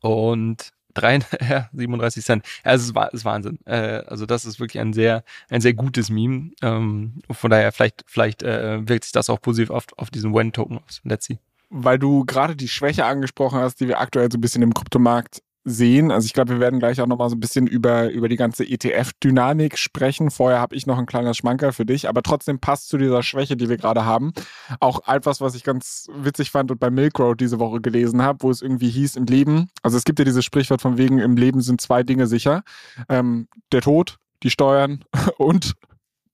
[0.00, 1.18] und 3,
[1.48, 2.44] ja, 37 Cent.
[2.64, 3.58] Also es ist, Wahnsinn.
[3.66, 6.52] Äh, also das ist wirklich ein sehr, ein sehr gutes Meme.
[6.62, 10.78] Ähm, von daher vielleicht, vielleicht äh, wirkt sich das auch positiv auf, auf diesen When-Token
[10.78, 11.02] aus.
[11.04, 11.38] Let's see.
[11.68, 15.42] Weil du gerade die Schwäche angesprochen hast, die wir aktuell so ein bisschen im Kryptomarkt
[15.66, 16.12] sehen.
[16.12, 18.36] Also ich glaube, wir werden gleich auch noch mal so ein bisschen über, über die
[18.36, 20.30] ganze ETF-Dynamik sprechen.
[20.30, 23.56] Vorher habe ich noch ein kleines Schmankerl für dich, aber trotzdem passt zu dieser Schwäche,
[23.56, 24.32] die wir gerade haben.
[24.78, 28.42] Auch etwas, was ich ganz witzig fand und bei Milk Road diese Woche gelesen habe,
[28.42, 31.36] wo es irgendwie hieß, im Leben, also es gibt ja dieses Sprichwort von wegen, im
[31.36, 32.62] Leben sind zwei Dinge sicher.
[33.08, 35.04] Ähm, der Tod, die Steuern
[35.38, 35.74] und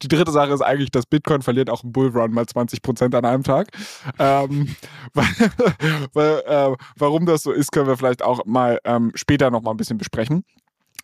[0.02, 3.24] die dritte Sache ist eigentlich, dass Bitcoin verliert auch im Bullrun mal 20 Prozent an
[3.24, 3.68] einem Tag.
[4.18, 4.74] Ähm,
[5.14, 5.26] weil,
[6.12, 9.70] weil, äh, warum das so ist, können wir vielleicht auch mal ähm, später noch mal
[9.70, 10.44] ein bisschen besprechen.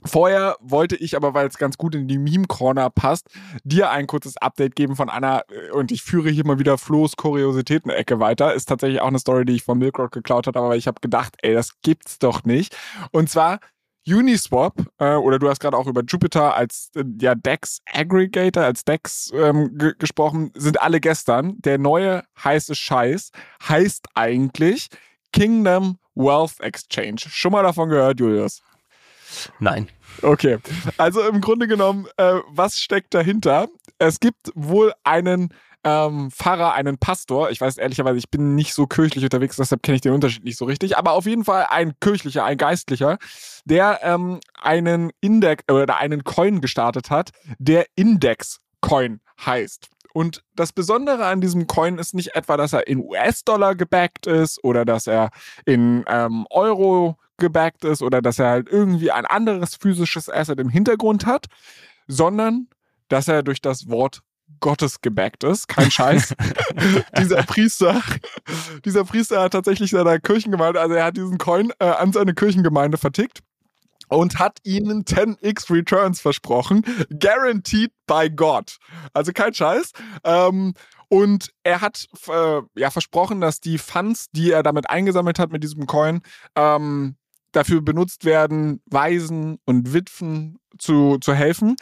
[0.05, 3.27] Vorher wollte ich aber, weil es ganz gut in die Meme-Corner passt,
[3.65, 7.17] dir ein kurzes Update geben von einer, äh, und ich führe hier mal wieder Flo's
[7.17, 8.55] Kuriositäten-Ecke weiter.
[8.55, 11.01] Ist tatsächlich auch eine Story, die ich von Milk Rock geklaut habe, aber ich habe
[11.01, 12.77] gedacht, ey, das gibt's doch nicht.
[13.11, 13.59] Und zwar
[14.09, 18.85] Uniswap, äh, oder du hast gerade auch über Jupiter als äh, ja, DEX Aggregator, als
[18.85, 21.57] DEX ähm, gesprochen, sind alle gestern.
[21.59, 23.31] Der neue heiße Scheiß
[23.69, 24.89] heißt eigentlich
[25.33, 27.21] Kingdom Wealth Exchange.
[27.29, 28.63] Schon mal davon gehört, Julius?
[29.59, 29.89] Nein.
[30.23, 30.59] Okay.
[30.97, 33.69] Also im Grunde genommen, äh, was steckt dahinter?
[33.99, 35.53] Es gibt wohl einen
[35.89, 37.51] ähm, Pfarrer, einen Pastor.
[37.51, 40.59] Ich weiß ehrlicherweise, ich bin nicht so kirchlich unterwegs, deshalb kenne ich den Unterschied nicht
[40.59, 40.99] so richtig.
[40.99, 43.19] Aber auf jeden Fall ein kirchlicher, ein Geistlicher,
[43.65, 49.89] der ähm, einen Index oder einen Coin gestartet hat, der Index Coin heißt.
[50.13, 54.63] Und das Besondere an diesem Coin ist nicht etwa, dass er in US-Dollar gebackt ist
[54.65, 55.31] oder dass er
[55.65, 60.69] in ähm, Euro gebackt ist oder dass er halt irgendwie ein anderes physisches Asset im
[60.69, 61.47] Hintergrund hat,
[62.09, 62.69] sondern
[63.09, 64.23] dass er durch das Wort
[64.61, 66.35] Gottes gebackt ist, kein Scheiß.
[67.19, 68.03] dieser Priester,
[68.85, 72.99] dieser Priester hat tatsächlich seiner Kirchengemeinde, also er hat diesen Coin äh, an seine Kirchengemeinde
[72.99, 73.41] vertickt
[74.09, 76.83] und hat ihnen 10x Returns versprochen,
[77.19, 78.79] guaranteed by God.
[79.13, 79.93] Also kein Scheiß.
[80.25, 80.75] Ähm,
[81.09, 85.63] und er hat äh, ja versprochen, dass die Funds, die er damit eingesammelt hat mit
[85.63, 86.21] diesem Coin,
[86.55, 87.17] ähm,
[87.53, 91.77] dafür benutzt werden, Waisen und Witwen zu, zu helfen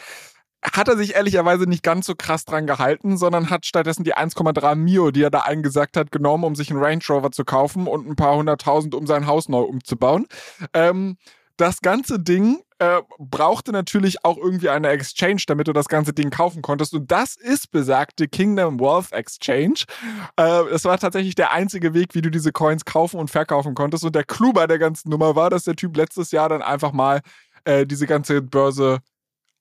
[0.72, 4.74] hat er sich ehrlicherweise nicht ganz so krass dran gehalten, sondern hat stattdessen die 1,3
[4.74, 8.08] Mio, die er da eingesagt hat, genommen, um sich einen Range Rover zu kaufen und
[8.08, 10.26] ein paar hunderttausend, um sein Haus neu umzubauen.
[10.72, 11.16] Ähm,
[11.56, 16.28] das ganze Ding äh, brauchte natürlich auch irgendwie eine Exchange, damit du das ganze Ding
[16.28, 16.92] kaufen konntest.
[16.92, 19.84] Und das ist besagte Kingdom Wealth Exchange.
[20.38, 24.04] Äh, es war tatsächlich der einzige Weg, wie du diese Coins kaufen und verkaufen konntest.
[24.04, 26.92] Und der Clou bei der ganzen Nummer war, dass der Typ letztes Jahr dann einfach
[26.92, 27.22] mal
[27.64, 28.98] äh, diese ganze Börse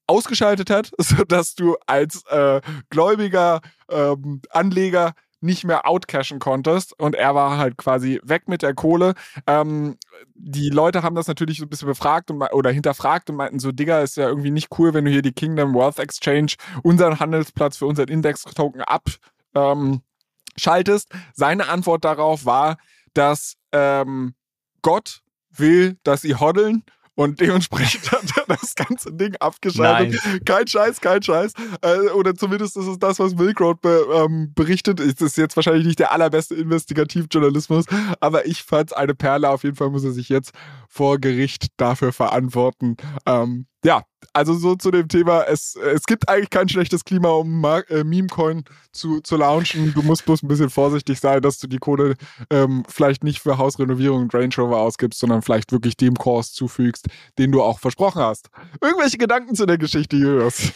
[0.07, 7.35] ausgeschaltet hat, sodass du als äh, gläubiger ähm, Anleger nicht mehr outcashen konntest und er
[7.35, 9.13] war halt quasi weg mit der Kohle.
[9.47, 9.97] Ähm,
[10.33, 13.71] die Leute haben das natürlich so ein bisschen befragt und, oder hinterfragt und meinten so,
[13.71, 16.53] Digga, ist ja irgendwie nicht cool, wenn du hier die Kingdom Wealth Exchange,
[16.83, 21.13] unseren Handelsplatz für unseren Index-Token abschaltest.
[21.13, 22.77] Ähm, Seine Antwort darauf war,
[23.13, 24.33] dass ähm,
[24.81, 26.83] Gott will, dass sie hoddeln
[27.15, 30.21] und dementsprechend hat er das ganze Ding abgeschaltet.
[30.25, 30.39] Nein.
[30.45, 31.53] Kein Scheiß, kein Scheiß.
[31.81, 34.99] Äh, oder zumindest ist es das, was Milk Road be, ähm, berichtet.
[34.99, 37.85] Es ist jetzt wahrscheinlich nicht der allerbeste Investigativjournalismus,
[38.19, 39.49] aber ich fand es eine Perle.
[39.49, 40.51] Auf jeden Fall muss er sich jetzt
[40.89, 42.97] vor Gericht dafür verantworten.
[43.25, 47.63] Ähm, ja, also so zu dem Thema, es, es gibt eigentlich kein schlechtes Klima, um
[47.63, 49.93] äh, Meme-Coin zu, zu launchen.
[49.93, 52.15] Du musst bloß ein bisschen vorsichtig sein, dass du die Kohle
[52.49, 57.05] ähm, vielleicht nicht für Hausrenovierung und Range Rover ausgibst, sondern vielleicht wirklich dem Kurs zufügst,
[57.37, 58.49] den du auch versprochen hast.
[58.81, 60.71] Irgendwelche Gedanken zu der Geschichte, Julius?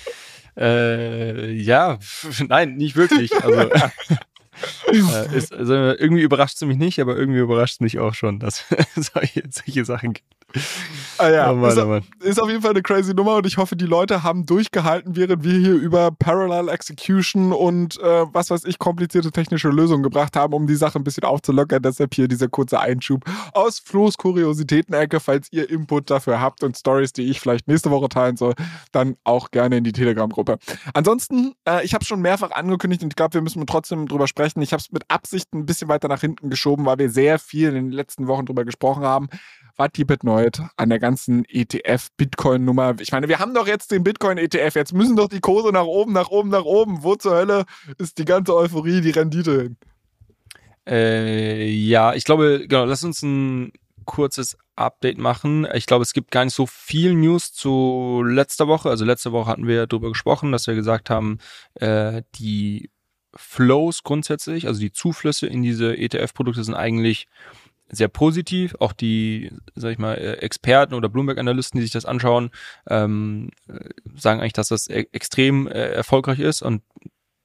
[0.56, 1.98] Äh, ja,
[2.48, 3.34] nein, nicht wirklich.
[3.44, 3.60] Also,
[4.92, 8.40] äh, ist, also irgendwie überrascht es mich nicht, aber irgendwie überrascht es mich auch schon,
[8.40, 10.39] dass solche, solche Sachen gibt.
[11.18, 12.04] Ah ja, oh Mann, ist, oh Mann.
[12.22, 15.44] ist, auf jeden Fall eine crazy Nummer und ich hoffe, die Leute haben durchgehalten, während
[15.44, 20.54] wir hier über Parallel Execution und äh, was weiß ich, komplizierte technische Lösungen gebracht haben,
[20.54, 21.82] um die Sache ein bisschen aufzulockern.
[21.82, 25.20] Deshalb hier dieser kurze Einschub aus Flo's Kuriositäten-Ecke.
[25.20, 28.54] Falls ihr Input dafür habt und Stories, die ich vielleicht nächste Woche teilen soll,
[28.92, 30.58] dann auch gerne in die Telegram-Gruppe.
[30.94, 34.62] Ansonsten, äh, ich habe schon mehrfach angekündigt und ich glaube, wir müssen trotzdem drüber sprechen.
[34.62, 37.70] Ich habe es mit Absicht ein bisschen weiter nach hinten geschoben, weil wir sehr viel
[37.70, 39.28] in den letzten Wochen drüber gesprochen haben
[39.80, 42.96] was gibt Neues an der ganzen ETF-Bitcoin-Nummer?
[43.00, 46.12] Ich meine, wir haben doch jetzt den Bitcoin-ETF, jetzt müssen doch die Kurse nach oben,
[46.12, 47.02] nach oben, nach oben.
[47.02, 47.64] Wo zur Hölle
[47.98, 49.78] ist die ganze Euphorie, die Rendite hin?
[50.86, 53.72] Äh, ja, ich glaube, genau, lass uns ein
[54.04, 55.66] kurzes Update machen.
[55.74, 58.90] Ich glaube, es gibt gar nicht so viel News zu letzter Woche.
[58.90, 61.38] Also letzte Woche hatten wir darüber gesprochen, dass wir gesagt haben,
[61.76, 62.90] äh, die
[63.36, 67.28] Flows grundsätzlich, also die Zuflüsse in diese ETF-Produkte sind eigentlich
[67.92, 68.76] sehr positiv.
[68.80, 72.52] Auch die, sag ich mal, äh, Experten oder Bloomberg-Analysten, die sich das anschauen,
[72.88, 76.82] ähm, äh, sagen eigentlich, dass das e extrem äh, erfolgreich ist und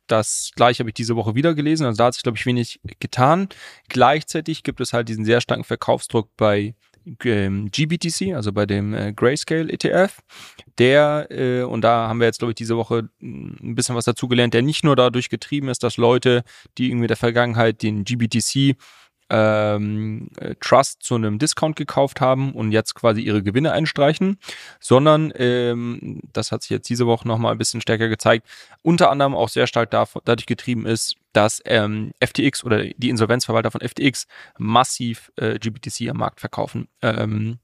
[0.07, 1.87] das gleiche habe ich diese Woche wieder gelesen.
[1.87, 3.49] Also da hat sich, glaube ich, wenig getan.
[3.89, 6.75] Gleichzeitig gibt es halt diesen sehr starken Verkaufsdruck bei
[7.25, 10.21] ähm, GBTC, also bei dem äh, Grayscale ETF.
[10.79, 14.29] Der, äh, und da haben wir jetzt, glaube ich, diese Woche ein bisschen was dazu
[14.29, 16.45] gelernt, der nicht nur dadurch getrieben ist, dass Leute,
[16.79, 18.77] die irgendwie in der Vergangenheit den GBTC
[19.35, 24.39] ähm, äh, Trust zu einem Discount gekauft haben und jetzt quasi ihre Gewinne einstreichen,
[24.79, 28.47] sondern ähm, das hat sich jetzt diese Woche nochmal ein bisschen stärker gezeigt,
[28.83, 33.81] unter anderem auch sehr stark dadurch getrieben ist, dass ähm, FTX oder die Insolvenzverwalter von
[33.81, 36.87] FTX massiv äh, GBTC am Markt verkaufen.
[37.03, 37.59] Ähm,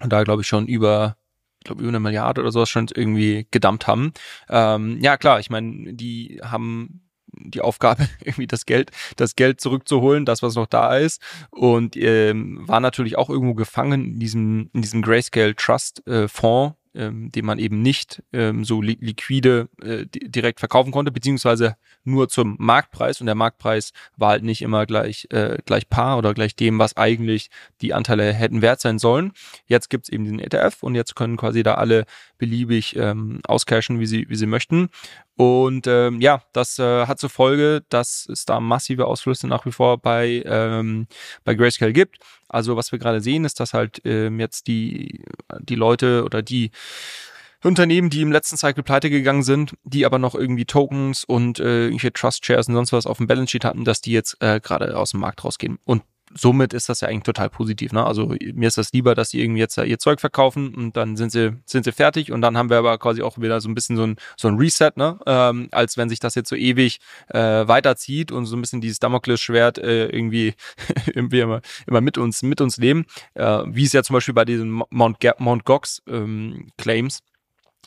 [0.00, 1.16] und da glaube ich schon über
[1.60, 4.12] ich glaube, über eine Milliarde oder sowas schon irgendwie gedumpt haben.
[4.48, 7.07] Ähm, ja, klar, ich meine, die haben
[7.44, 11.20] die Aufgabe, irgendwie das Geld, das Geld zurückzuholen, das, was noch da ist.
[11.50, 16.74] Und ähm, war natürlich auch irgendwo gefangen in diesem, in diesem Grayscale Trust äh, Fonds,
[16.98, 22.28] ähm, den man eben nicht ähm, so li liquide äh, direkt verkaufen konnte, beziehungsweise nur
[22.28, 26.56] zum Marktpreis und der Marktpreis war halt nicht immer gleich, äh, gleich par oder gleich
[26.56, 29.32] dem, was eigentlich die Anteile hätten wert sein sollen.
[29.66, 32.04] Jetzt gibt's eben den ETF und jetzt können quasi da alle
[32.38, 34.88] beliebig ähm, auscashen, wie sie, wie sie möchten.
[35.38, 39.70] Und ähm, ja, das äh, hat zur Folge, dass es da massive Ausflüsse nach wie
[39.70, 41.06] vor bei, ähm,
[41.44, 42.18] bei Grayscale gibt.
[42.48, 45.22] Also was wir gerade sehen, ist, dass halt ähm, jetzt die,
[45.60, 46.72] die Leute oder die
[47.62, 51.84] Unternehmen, die im letzten Cycle pleite gegangen sind, die aber noch irgendwie Tokens und äh,
[51.84, 54.58] irgendwelche Trust Shares und sonst was auf dem Balance Sheet hatten, dass die jetzt äh,
[54.58, 55.78] gerade aus dem Markt rausgehen.
[55.84, 56.02] Und
[56.34, 57.92] somit ist das ja eigentlich total positiv.
[57.92, 58.04] Ne?
[58.04, 61.30] Also mir ist das lieber, dass die irgendwie jetzt ihr Zeug verkaufen und dann sind
[61.30, 63.96] sie, sind sie fertig und dann haben wir aber quasi auch wieder so ein bisschen
[63.96, 65.18] so ein, so ein Reset, ne?
[65.26, 66.98] Ähm, als wenn sich das jetzt so ewig
[67.28, 70.54] äh, weiterzieht und so ein bisschen dieses Damoklesschwert äh, irgendwie,
[71.06, 73.06] irgendwie immer, immer mit uns, mit uns leben.
[73.34, 77.20] Äh, wie es ja zum Beispiel bei diesen Mount, Mount Gox ähm, Claims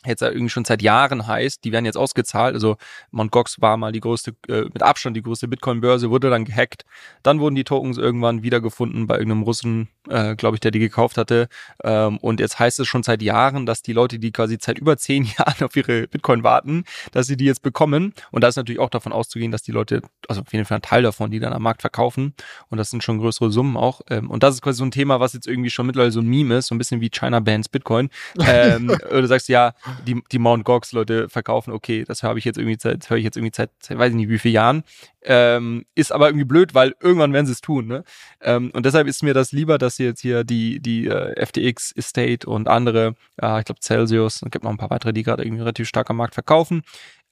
[0.04, 2.54] jetzt irgendwie schon seit Jahren heißt, die werden jetzt ausgezahlt.
[2.54, 2.76] Also
[3.10, 3.30] Mt.
[3.30, 6.84] Gox war mal die größte, äh, mit Abstand die größte Bitcoin-Börse, wurde dann gehackt.
[7.22, 11.16] Dann wurden die Tokens irgendwann wiedergefunden bei irgendeinem Russen, äh, glaube ich, der die gekauft
[11.16, 11.48] hatte.
[11.84, 14.96] Ähm, und jetzt heißt es schon seit Jahren, dass die Leute, die quasi seit über
[14.96, 18.14] zehn Jahren auf ihre Bitcoin warten, dass sie die jetzt bekommen.
[18.30, 20.82] Und da ist natürlich auch davon auszugehen, dass die Leute, also auf jeden Fall ein
[20.82, 22.34] Teil davon, die dann am Markt verkaufen.
[22.68, 24.00] Und das sind schon größere Summen auch.
[24.10, 26.26] Ähm, und das ist quasi so ein Thema, was jetzt irgendwie schon mittlerweile so ein
[26.26, 28.10] Meme ist, so ein bisschen wie China Bands Bitcoin.
[28.44, 29.72] Ähm, oder du sagst, ja,
[30.06, 33.24] die, die Mount Gox Leute verkaufen, okay, das habe ich jetzt irgendwie seit, höre ich
[33.24, 34.84] jetzt irgendwie seit, weiß ich nicht wie viele Jahren.
[35.22, 38.04] Ähm, ist aber irgendwie blöd, weil irgendwann werden sie es tun, ne?
[38.40, 42.48] Ähm, und deshalb ist mir das lieber, dass jetzt hier die, die äh, FTX Estate
[42.48, 45.60] und andere, äh, ich glaube Celsius, es gibt noch ein paar weitere, die gerade irgendwie
[45.62, 46.82] relativ stark am Markt verkaufen,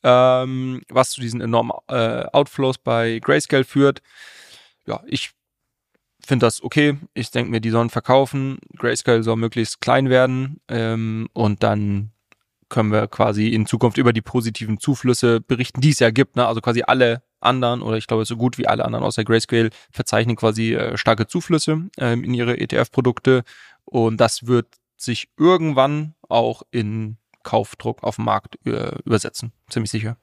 [0.02, 4.02] ähm, was zu diesen enormen äh, Outflows bei Grayscale führt.
[4.86, 5.32] Ja, ich
[6.24, 6.96] finde das okay.
[7.14, 8.58] Ich denke mir, die sollen verkaufen.
[8.76, 12.12] Grayscale soll möglichst klein werden ähm, und dann
[12.70, 16.36] können wir quasi in Zukunft über die positiven Zuflüsse berichten, die es ja gibt.
[16.36, 16.46] Ne?
[16.46, 20.36] Also quasi alle anderen oder ich glaube so gut wie alle anderen außer Grayscale verzeichnen
[20.36, 23.44] quasi äh, starke Zuflüsse ähm, in ihre ETF-Produkte
[23.84, 30.16] und das wird sich irgendwann auch in Kaufdruck auf dem Markt äh, übersetzen, ziemlich sicher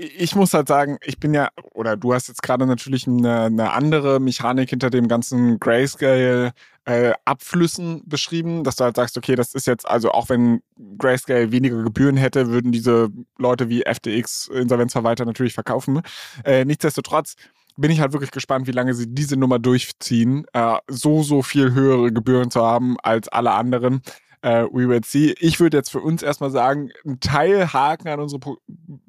[0.00, 3.72] ich muss halt sagen, ich bin ja, oder du hast jetzt gerade natürlich eine, eine
[3.72, 6.52] andere Mechanik hinter dem ganzen Grayscale
[6.90, 10.60] äh, Abflüssen beschrieben, dass du halt sagst, okay, das ist jetzt, also auch wenn
[10.98, 16.02] Grayscale weniger Gebühren hätte, würden diese Leute wie FTX Insolvenzverwalter natürlich verkaufen.
[16.44, 17.36] Äh, nichtsdestotrotz
[17.76, 21.72] bin ich halt wirklich gespannt, wie lange sie diese Nummer durchziehen, äh, so, so viel
[21.72, 24.02] höhere Gebühren zu haben als alle anderen.
[24.42, 25.34] Uh, we will see.
[25.38, 28.56] Ich würde jetzt für uns erstmal sagen, ein Teilhaken an unsere Pro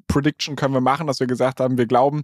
[0.06, 2.22] Prediction können wir machen, dass wir gesagt haben, wir glauben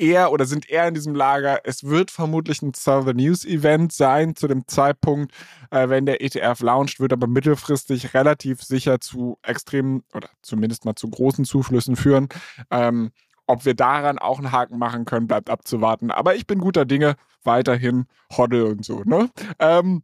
[0.00, 4.34] eher oder sind eher in diesem Lager, es wird vermutlich ein Server News Event sein
[4.34, 5.32] zu dem Zeitpunkt,
[5.70, 10.94] äh, wenn der ETF launcht, wird aber mittelfristig relativ sicher zu extremen oder zumindest mal
[10.94, 12.28] zu großen Zuflüssen führen.
[12.70, 13.10] Ähm,
[13.46, 16.10] ob wir daran auch einen Haken machen können, bleibt abzuwarten.
[16.10, 19.02] Aber ich bin guter Dinge, weiterhin Hoddle und so.
[19.04, 19.28] Ne?
[19.58, 20.02] Ähm,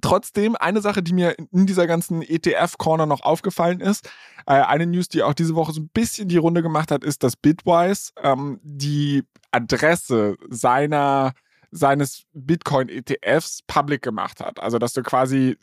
[0.00, 4.08] Trotzdem, eine Sache, die mir in dieser ganzen ETF-Corner noch aufgefallen ist,
[4.46, 7.22] äh, eine News, die auch diese Woche so ein bisschen die Runde gemacht hat, ist,
[7.22, 11.32] dass Bitwise ähm, die Adresse seiner
[11.72, 14.60] seines Bitcoin-ETFs public gemacht hat.
[14.60, 15.56] Also, dass du quasi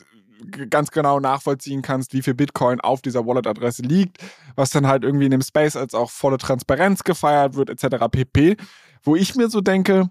[0.70, 4.18] ganz genau nachvollziehen kannst, wie viel Bitcoin auf dieser Wallet-Adresse liegt,
[4.56, 8.06] was dann halt irgendwie in dem Space als auch volle Transparenz gefeiert wird, etc.
[8.12, 8.58] pp.
[9.04, 10.10] Wo ich mir so denke,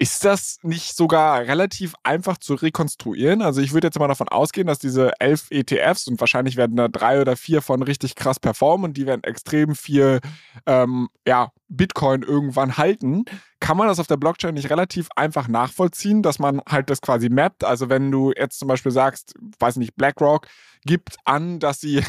[0.00, 3.42] ist das nicht sogar relativ einfach zu rekonstruieren?
[3.42, 6.86] Also ich würde jetzt mal davon ausgehen, dass diese elf ETFs und wahrscheinlich werden da
[6.86, 10.20] drei oder vier von richtig krass performen und die werden extrem viel
[10.66, 13.24] ähm, ja, Bitcoin irgendwann halten.
[13.58, 17.28] Kann man das auf der Blockchain nicht relativ einfach nachvollziehen, dass man halt das quasi
[17.28, 17.64] mappt?
[17.64, 20.46] Also wenn du jetzt zum Beispiel sagst, weiß nicht, BlackRock
[20.84, 22.04] gibt an, dass sie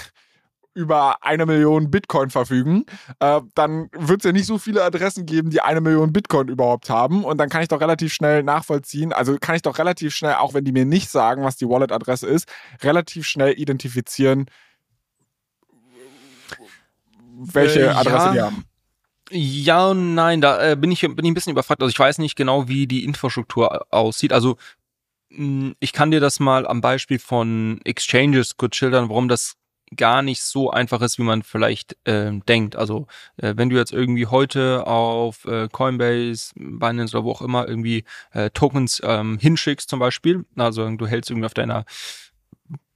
[0.73, 2.85] über eine Million Bitcoin verfügen,
[3.19, 6.89] äh, dann wird es ja nicht so viele Adressen geben, die eine Million Bitcoin überhaupt
[6.89, 7.23] haben.
[7.23, 10.53] Und dann kann ich doch relativ schnell nachvollziehen, also kann ich doch relativ schnell, auch
[10.53, 12.47] wenn die mir nicht sagen, was die Wallet-Adresse ist,
[12.81, 14.45] relativ schnell identifizieren,
[17.39, 18.31] welche äh, Adresse ja.
[18.31, 18.65] die haben.
[19.31, 21.81] Ja und nein, da äh, bin, ich, bin ich ein bisschen überfragt.
[21.81, 24.33] Also ich weiß nicht genau, wie die Infrastruktur aussieht.
[24.33, 24.57] Also
[25.31, 29.55] hm, ich kann dir das mal am Beispiel von Exchanges kurz schildern, warum das
[29.95, 32.75] gar nicht so einfach ist, wie man vielleicht äh, denkt.
[32.75, 37.67] Also äh, wenn du jetzt irgendwie heute auf äh, Coinbase, Binance oder wo auch immer
[37.67, 41.85] irgendwie äh, Tokens ähm, hinschickst zum Beispiel, also du hältst irgendwie auf deiner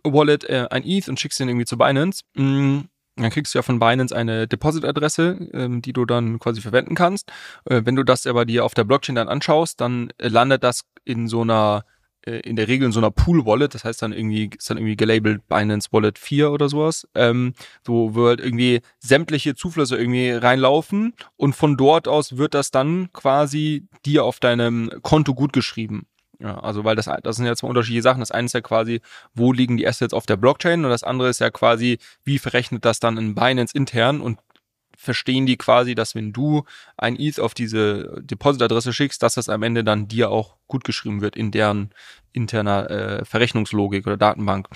[0.04, 3.60] Wallet äh, ein ETH und schickst den irgendwie zu Binance, mh, mm, dann kriegst du
[3.60, 7.32] ja von Binance eine Deposit-Adresse, ähm, die du dann quasi verwenden kannst.
[7.66, 10.86] Äh, wenn du das aber dir auf der Blockchain dann anschaust, dann äh, landet das
[11.04, 11.86] in so einer
[12.32, 15.48] in der Regel in so einer Pool-Wallet, das heißt dann irgendwie, ist dann irgendwie gelabelt
[15.48, 17.54] Binance Wallet 4 oder sowas, ähm,
[17.86, 23.10] so wo halt irgendwie sämtliche Zuflüsse irgendwie reinlaufen und von dort aus wird das dann
[23.12, 26.08] quasi dir auf deinem Konto gut geschrieben.
[26.40, 28.20] Ja, also weil das, das sind ja zwei unterschiedliche Sachen.
[28.20, 29.02] Das eine ist ja quasi,
[29.34, 32.84] wo liegen die Assets auf der Blockchain und das andere ist ja quasi, wie verrechnet
[32.84, 34.40] das dann in Binance intern und
[35.04, 36.64] verstehen die quasi, dass wenn du
[36.97, 41.22] ein ETH auf diese Deposit-Adresse schickst, dass das am Ende dann dir auch gut geschrieben
[41.22, 41.91] wird in deren
[42.32, 44.68] interner äh, Verrechnungslogik oder Datenbank.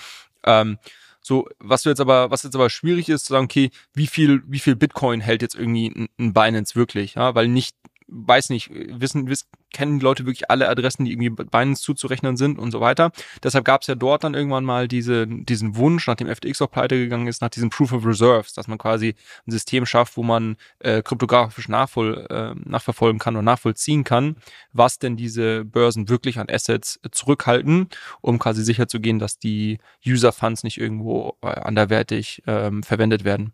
[0.44, 0.78] Ähm,
[1.20, 4.60] so, was jetzt aber, was jetzt aber schwierig ist, zu sagen, okay, wie viel, wie
[4.60, 7.76] viel Bitcoin hält jetzt irgendwie ein, Binance wirklich, ja, weil nicht
[8.08, 12.58] weiß nicht, wissen, wissen kennen die Leute wirklich alle Adressen, die irgendwie Binance zuzurechnen sind
[12.58, 13.12] und so weiter.
[13.42, 16.96] Deshalb gab es ja dort dann irgendwann mal diese, diesen Wunsch, nachdem FTX auch pleite
[16.96, 19.14] gegangen ist, nach diesem Proof of Reserves, dass man quasi
[19.46, 24.36] ein System schafft, wo man äh, kryptografisch nachvoll, äh, nachverfolgen kann und nachvollziehen kann,
[24.72, 27.88] was denn diese Börsen wirklich an Assets zurückhalten,
[28.20, 33.52] um quasi sicherzugehen, dass die User-Funds nicht irgendwo äh, anderwertig ähm, verwendet werden.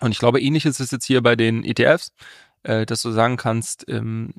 [0.00, 2.12] Und ich glaube, ähnliches ist jetzt hier bei den ETFs
[2.66, 4.34] äh, dass du sagen kannst, ähm,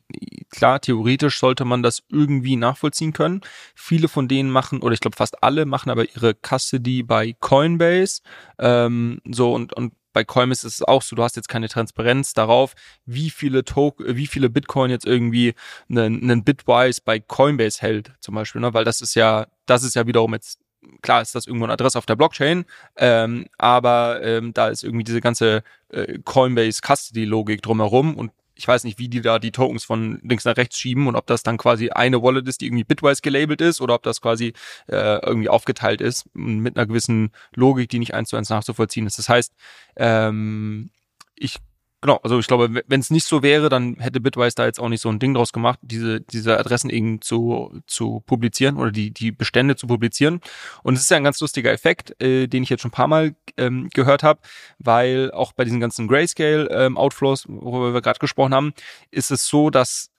[0.50, 3.42] klar, theoretisch sollte man das irgendwie nachvollziehen können.
[3.74, 8.22] Viele von denen machen, oder ich glaube fast alle machen aber ihre Custody bei Coinbase.
[8.60, 12.34] Ähm, so und, und bei Coinbase ist es auch so, du hast jetzt keine Transparenz
[12.34, 12.74] darauf,
[13.06, 15.54] wie viele Token, wie viele Bitcoin jetzt irgendwie
[15.90, 18.74] einen, einen Bitwise bei Coinbase hält, zum Beispiel, ne?
[18.74, 20.60] weil das ist ja, das ist ja wiederum jetzt
[21.02, 22.66] klar ist das irgendwo eine Adresse auf der Blockchain,
[22.98, 28.68] ähm, aber ähm, da ist irgendwie diese ganze äh, Coinbase Custody Logik drumherum und ich
[28.68, 31.44] weiß nicht, wie die da die Tokens von links nach rechts schieben und ob das
[31.44, 34.54] dann quasi eine Wallet ist, die irgendwie bitwise gelabelt ist oder ob das quasi
[34.88, 39.20] äh, irgendwie aufgeteilt ist mit einer gewissen Logik, die nicht eins zu eins nachzuvollziehen ist.
[39.20, 39.54] Das heißt,
[39.96, 40.90] ähm,
[41.36, 41.58] ich
[42.02, 44.88] Genau, also ich glaube, wenn es nicht so wäre, dann hätte Bitwise da jetzt auch
[44.88, 49.10] nicht so ein Ding draus gemacht, diese, diese Adressen eben zu, zu publizieren oder die,
[49.12, 50.42] die Bestände zu publizieren.
[50.84, 53.08] Und es ist ja ein ganz lustiger Effekt, äh, den ich jetzt schon ein paar
[53.08, 54.42] Mal ähm, gehört habe,
[54.78, 58.74] weil auch bei diesen ganzen Grayscale-Outflows, ähm, worüber wir gerade gesprochen haben,
[59.10, 60.12] ist es so, dass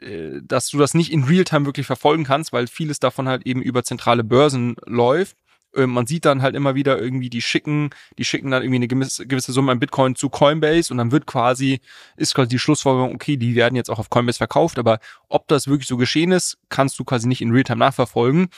[0.00, 3.60] äh, dass du das nicht in Realtime wirklich verfolgen kannst, weil vieles davon halt eben
[3.60, 5.36] über zentrale Börsen läuft
[5.74, 9.26] man sieht dann halt immer wieder irgendwie, die schicken, die schicken dann irgendwie eine gewisse,
[9.26, 11.80] gewisse Summe an Bitcoin zu Coinbase und dann wird quasi,
[12.16, 14.98] ist quasi die Schlussfolgerung, okay, die werden jetzt auch auf Coinbase verkauft, aber
[15.28, 18.48] ob das wirklich so geschehen ist, kannst du quasi nicht in Realtime nachverfolgen.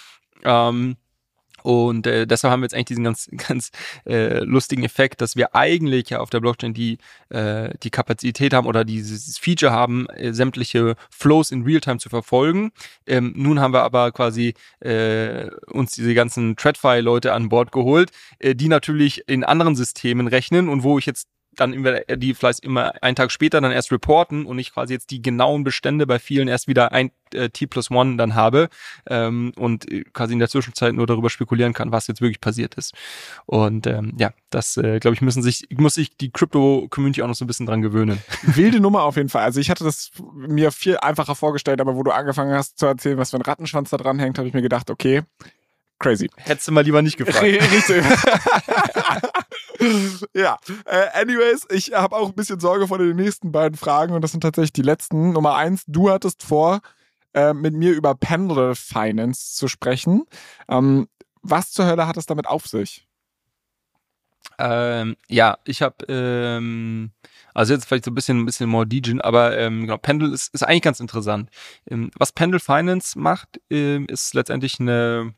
[0.45, 0.97] Ähm,
[1.63, 3.71] und äh, deshalb haben wir jetzt eigentlich diesen ganz, ganz
[4.07, 6.99] äh, lustigen Effekt, dass wir eigentlich ja auf der Blockchain die,
[7.31, 12.73] äh, die Kapazität haben oder dieses Feature haben, äh, sämtliche Flows in Realtime zu verfolgen.
[13.07, 18.55] Ähm, nun haben wir aber quasi äh, uns diese ganzen TradFi-Leute an Bord geholt, äh,
[18.55, 21.29] die natürlich in anderen Systemen rechnen und wo ich jetzt
[21.61, 25.11] dann immer, die vielleicht immer einen Tag später dann erst reporten und ich quasi jetzt
[25.11, 28.69] die genauen Bestände bei vielen erst wieder ein äh, T plus One dann habe
[29.09, 32.95] ähm, und quasi in der Zwischenzeit nur darüber spekulieren kann, was jetzt wirklich passiert ist.
[33.47, 37.29] Und ähm, ja, das äh, glaube ich müssen sich muss sich die Crypto Community auch
[37.29, 38.23] noch so ein bisschen dran gewöhnen.
[38.43, 39.43] Wilde Nummer auf jeden Fall.
[39.43, 43.19] Also ich hatte das mir viel einfacher vorgestellt, aber wo du angefangen hast zu erzählen,
[43.19, 45.23] was für ein Rattenschwanz da dran hängt, habe ich mir gedacht, okay,
[45.99, 46.31] crazy.
[46.37, 47.43] Hättest du mal lieber nicht gefragt.
[47.43, 48.05] Richtig.
[50.35, 54.23] ja, äh, anyways, ich habe auch ein bisschen Sorge vor den nächsten beiden Fragen und
[54.23, 55.33] das sind tatsächlich die letzten.
[55.33, 56.81] Nummer eins, du hattest vor,
[57.35, 60.25] äh, mit mir über Pendle Finance zu sprechen.
[60.69, 61.09] Ähm,
[61.43, 63.07] was zur Hölle hat es damit auf sich?
[64.59, 67.13] Ähm, ja, ich habe, ähm,
[67.55, 70.53] also jetzt vielleicht so ein bisschen, ein bisschen more Degen, aber ähm, genau, Pendle ist,
[70.53, 71.49] ist eigentlich ganz interessant.
[71.89, 75.33] Ähm, was Pendle Finance macht, ähm, ist letztendlich eine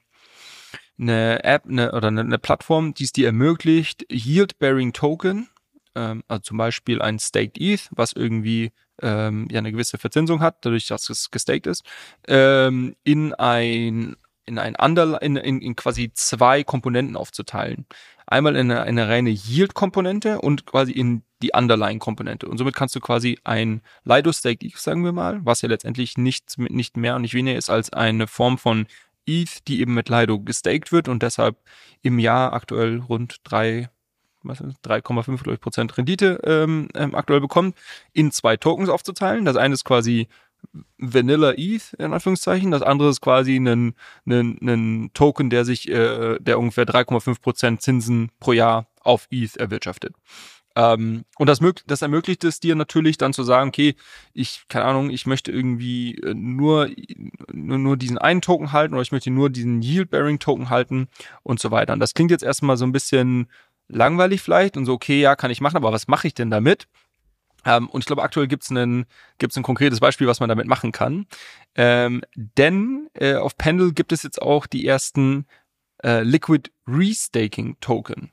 [1.00, 5.48] eine App eine, oder eine, eine Plattform, die es dir ermöglicht, Yield-Bearing Token,
[5.94, 8.72] ähm, also zum Beispiel ein Staked ETH, was irgendwie
[9.02, 11.84] ähm, ja eine gewisse Verzinsung hat, dadurch, dass es gestaked ist,
[12.28, 17.86] ähm, in ein in ein Under, in, in, in quasi zwei Komponenten aufzuteilen.
[18.26, 22.48] Einmal in eine, eine reine Yield-Komponente und quasi in die Underlying-Komponente.
[22.48, 26.58] Und somit kannst du quasi ein Lido-Staked ETH, sagen wir mal, was ja letztendlich nichts,
[26.58, 28.86] nicht mehr und nicht weniger ist als eine Form von
[29.30, 31.56] ETH, die eben mit Lido gestaked wird und deshalb
[32.02, 33.88] im Jahr aktuell rund 3,
[34.44, 37.76] 3,5 Prozent Rendite ähm, ähm, aktuell bekommt,
[38.12, 39.44] in zwei Tokens aufzuteilen.
[39.44, 40.28] Das eine ist quasi
[40.98, 43.94] Vanilla ETH in Anführungszeichen, das andere ist quasi ein,
[44.26, 49.56] ein, ein Token, der sich, äh, der ungefähr 3,5 Prozent Zinsen pro Jahr auf ETH
[49.56, 50.14] erwirtschaftet.
[50.80, 53.96] Ähm, und das, das ermöglicht es dir natürlich dann zu sagen, okay,
[54.32, 56.88] ich, keine Ahnung, ich möchte irgendwie äh, nur,
[57.52, 61.08] nur, nur diesen einen Token halten oder ich möchte nur diesen Yield-Bearing-Token halten
[61.42, 61.92] und so weiter.
[61.92, 63.48] Und das klingt jetzt erstmal so ein bisschen
[63.88, 66.88] langweilig vielleicht und so, okay, ja, kann ich machen, aber was mache ich denn damit?
[67.66, 69.06] Ähm, und ich glaube, aktuell gibt es ein,
[69.62, 71.26] konkretes Beispiel, was man damit machen kann.
[71.74, 75.46] Ähm, denn äh, auf Pendle gibt es jetzt auch die ersten
[76.02, 78.32] äh, Liquid Restaking Token.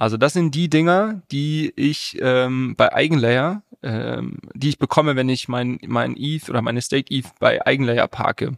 [0.00, 5.28] Also das sind die Dinger, die ich ähm, bei Eigenlayer, ähm, die ich bekomme, wenn
[5.28, 8.52] ich mein, mein ETH oder meine State ETH bei Eigenlayer parke.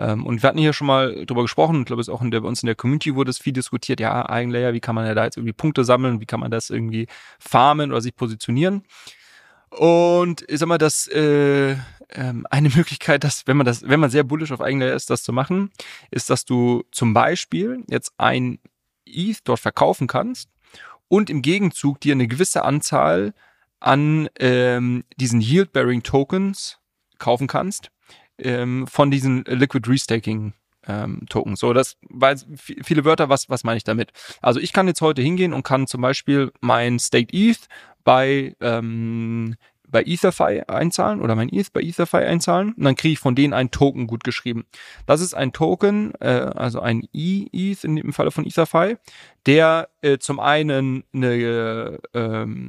[0.00, 2.40] Ähm, und wir hatten hier schon mal drüber gesprochen, ich glaube, es auch in der,
[2.40, 5.14] bei uns in der Community wurde es viel diskutiert, ja, Eigenlayer, wie kann man ja
[5.14, 7.06] da jetzt irgendwie Punkte sammeln, wie kann man das irgendwie
[7.38, 8.82] farmen oder sich positionieren.
[9.68, 11.76] Und ich sag mal, dass äh,
[12.14, 15.22] ähm, eine Möglichkeit, dass, wenn man das, wenn man sehr bullish auf Eigenlayer ist, das
[15.22, 15.70] zu machen,
[16.10, 18.58] ist, dass du zum Beispiel jetzt ein
[19.06, 20.48] ETH dort verkaufen kannst
[21.10, 23.34] und im Gegenzug dir eine gewisse Anzahl
[23.80, 26.78] an ähm, diesen Yield-Bearing Tokens
[27.18, 27.90] kaufen kannst
[28.38, 30.54] ähm, von diesen Liquid Restaking
[30.86, 31.56] ähm, Token.
[31.56, 34.12] So, das war viele Wörter, was, was meine ich damit?
[34.40, 37.66] Also ich kann jetzt heute hingehen und kann zum Beispiel mein Staked ETH
[38.04, 39.56] bei, ähm,
[39.90, 43.52] bei EtherFi einzahlen oder mein ETH bei EtherFi einzahlen und dann kriege ich von denen
[43.52, 44.64] einen Token gut geschrieben.
[45.06, 48.96] Das ist ein Token, äh, also ein E-ETH in dem Falle von EtherFi,
[49.46, 52.68] der äh, zum einen eine, eine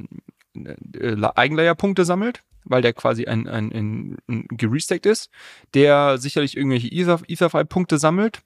[0.54, 5.30] äh, Eigenlayer-Punkte sammelt weil der quasi ein, ein, ein, ein gerestackt ist,
[5.74, 8.42] der sicherlich irgendwelche Ether, Etherfy-Punkte sammelt.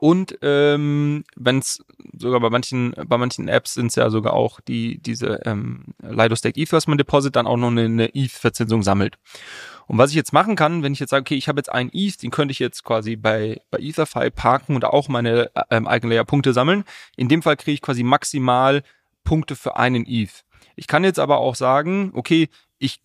[0.00, 1.84] Und ähm, wenn es
[2.16, 6.34] sogar bei manchen, bei manchen Apps sind es ja sogar auch die, diese ähm, Lido
[6.36, 9.18] Stake ETH, was man Deposit dann auch noch eine, eine ETH-Verzinsung sammelt.
[9.86, 11.90] Und was ich jetzt machen kann, wenn ich jetzt sage, okay, ich habe jetzt einen
[11.92, 16.12] ETH, den könnte ich jetzt quasi bei, bei EtherFi parken und auch meine ähm, eigenen
[16.12, 16.84] Layer-Punkte sammeln.
[17.18, 18.82] In dem Fall kriege ich quasi maximal
[19.22, 20.44] Punkte für einen ETH.
[20.76, 22.48] Ich kann jetzt aber auch sagen, okay,
[22.78, 23.02] ich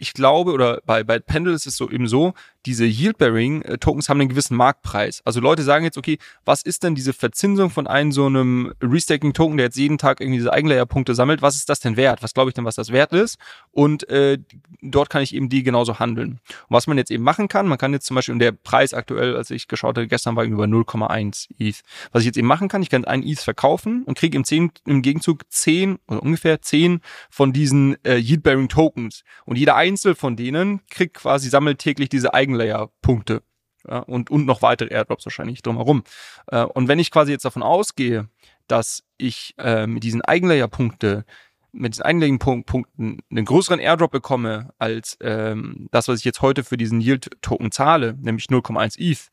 [0.00, 2.32] ich glaube, oder bei, bei Pendle ist es so eben so,
[2.66, 5.22] diese Yield-Bearing-Tokens haben einen gewissen Marktpreis.
[5.24, 9.56] Also Leute sagen jetzt, okay, was ist denn diese Verzinsung von einem so einem Restaking-Token,
[9.56, 12.22] der jetzt jeden Tag irgendwie diese Eigenlayer-Punkte sammelt, was ist das denn wert?
[12.22, 13.38] Was glaube ich denn, was das wert ist?
[13.70, 14.38] Und äh,
[14.82, 16.32] dort kann ich eben die genauso handeln.
[16.32, 18.92] Und was man jetzt eben machen kann, man kann jetzt zum Beispiel, und der Preis
[18.92, 21.80] aktuell, als ich geschaut habe, gestern war über 0,1 ETH.
[22.12, 24.72] Was ich jetzt eben machen kann, ich kann einen ETH verkaufen und kriege im, 10,
[24.86, 27.00] im Gegenzug 10 oder ungefähr 10
[27.30, 29.24] von diesen äh, Yield-Bearing-Tokens.
[29.46, 33.42] Und jeder einzelne von denen kriegt quasi, sammelt täglich diese Eigenlayer Eigenlayer-Punkte.
[33.88, 36.04] Ja, und, und noch weitere Airdrops wahrscheinlich drumherum.
[36.48, 38.28] Äh, und wenn ich quasi jetzt davon ausgehe,
[38.66, 41.24] dass ich äh, mit diesen Eigenlayer-Punkte
[41.72, 46.76] mit diesen Eigenlayer-Punkten einen größeren Airdrop bekomme als ähm, das, was ich jetzt heute für
[46.76, 49.30] diesen Yield-Token zahle, nämlich 0,1 ETH,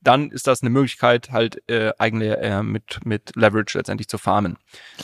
[0.00, 4.56] dann ist das eine Möglichkeit, halt äh, Eigenlayer äh, mit, mit Leverage letztendlich zu farmen.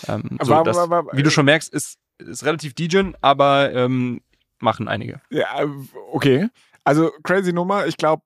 [0.06, 0.76] Ähm, so, das,
[1.12, 4.20] wie du schon merkst, ist, ist relativ degen, aber ähm,
[4.60, 5.20] machen einige.
[5.28, 5.64] Ja,
[6.12, 6.48] okay.
[6.86, 7.86] Also crazy Nummer.
[7.86, 8.22] Ich glaube,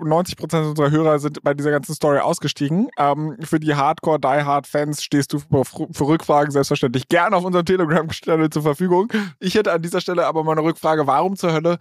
[0.00, 2.88] 90% unserer Hörer sind bei dieser ganzen Story ausgestiegen.
[2.98, 7.64] Ähm, für die Hardcore Die Hard Fans stehst du für, Rückfragen selbstverständlich gerne auf unserem
[7.64, 9.12] Telegram-Channel zur Verfügung.
[9.38, 11.78] Ich hätte an dieser Stelle aber mal eine Rückfrage: Warum zur Hölle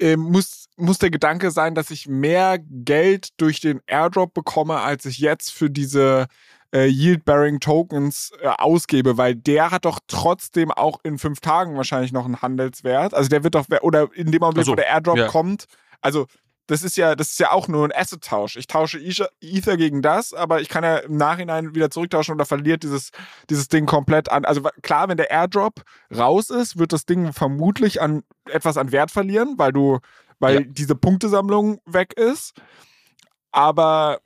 [0.00, 5.04] äh, muss, muss der Gedanke sein, dass ich mehr Geld durch den Airdrop bekomme, als
[5.06, 6.26] ich jetzt für diese
[6.74, 12.12] äh, Yield-Bearing Tokens äh, ausgebe, weil der hat doch trotzdem auch in fünf Tagen wahrscheinlich
[12.12, 13.14] noch einen Handelswert.
[13.14, 15.28] Also der wird doch, oder in dem Augenblick, so, wo der Airdrop ja.
[15.28, 15.66] kommt,
[16.00, 16.26] also
[16.70, 18.54] das ist ja, das ist ja auch nur ein Asset-Tausch.
[18.54, 22.84] Ich tausche Ether gegen das, aber ich kann ja im Nachhinein wieder zurücktauschen oder verliert
[22.84, 23.10] dieses,
[23.50, 24.44] dieses Ding komplett an.
[24.44, 25.82] Also klar, wenn der Airdrop
[26.16, 29.98] raus ist, wird das Ding vermutlich an etwas an Wert verlieren, weil du,
[30.38, 30.66] weil ja.
[30.68, 32.52] diese Punktesammlung weg ist.
[33.50, 34.20] Aber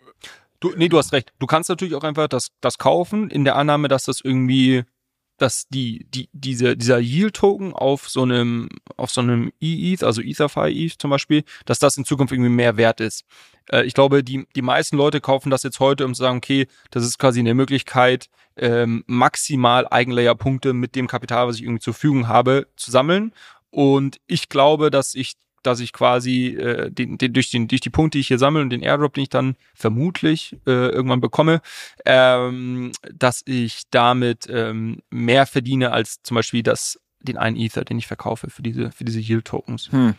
[0.64, 1.30] Du, nee, du hast recht.
[1.38, 4.84] Du kannst natürlich auch einfach das, das kaufen, in der Annahme, dass das irgendwie,
[5.36, 10.70] dass die, die, diese, dieser Yield-Token auf so einem, auf so einem E-ETH, also EtherFi
[10.70, 13.26] ETH zum Beispiel, dass das in Zukunft irgendwie mehr wert ist.
[13.70, 16.66] Äh, ich glaube, die, die meisten Leute kaufen das jetzt heute, um zu sagen, okay,
[16.90, 21.92] das ist quasi eine Möglichkeit, ähm, maximal Eigenlayer-Punkte mit dem Kapital, was ich irgendwie zur
[21.92, 23.34] Verfügung habe, zu sammeln.
[23.68, 25.34] Und ich glaube, dass ich
[25.66, 28.62] dass ich quasi äh, den, den, durch, den, durch die Punkte, die ich hier sammle
[28.62, 31.60] und den Airdrop, den ich dann vermutlich äh, irgendwann bekomme,
[32.04, 37.98] ähm, dass ich damit ähm, mehr verdiene als zum Beispiel das, den einen Ether, den
[37.98, 39.90] ich verkaufe für diese, für diese Yield-Tokens.
[39.90, 40.14] Hm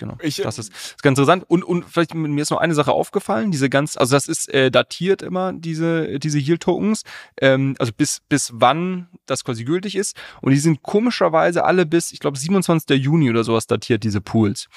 [0.00, 0.16] genau.
[0.20, 1.44] Ich, das ist, ist ganz interessant.
[1.46, 4.72] Und, und vielleicht mir ist noch eine Sache aufgefallen, diese ganz, also das ist äh,
[4.72, 7.04] datiert immer, diese, diese Yield-Tokens,
[7.40, 10.16] ähm, also bis, bis wann das quasi gültig ist.
[10.40, 12.98] Und die sind komischerweise alle bis, ich glaube, 27.
[12.98, 14.68] Juni oder sowas datiert, diese Pools.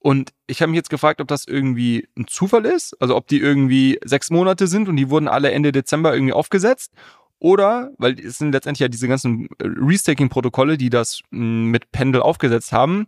[0.00, 3.38] Und ich habe mich jetzt gefragt, ob das irgendwie ein Zufall ist, also ob die
[3.38, 6.92] irgendwie sechs Monate sind und die wurden alle Ende Dezember irgendwie aufgesetzt.
[7.38, 12.72] Oder, weil es sind letztendlich ja diese ganzen äh, Restaking-Protokolle, die das mit Pendel aufgesetzt
[12.72, 13.06] haben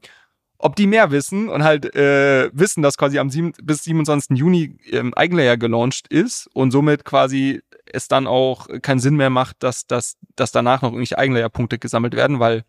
[0.63, 4.39] ob die mehr wissen und halt äh, wissen, dass quasi am 7, bis 27.
[4.39, 9.63] Juni ähm, Eigenlayer gelauncht ist und somit quasi es dann auch keinen Sinn mehr macht,
[9.63, 12.65] dass, dass, dass danach noch irgendwelche Eigenlayer-Punkte gesammelt werden, weil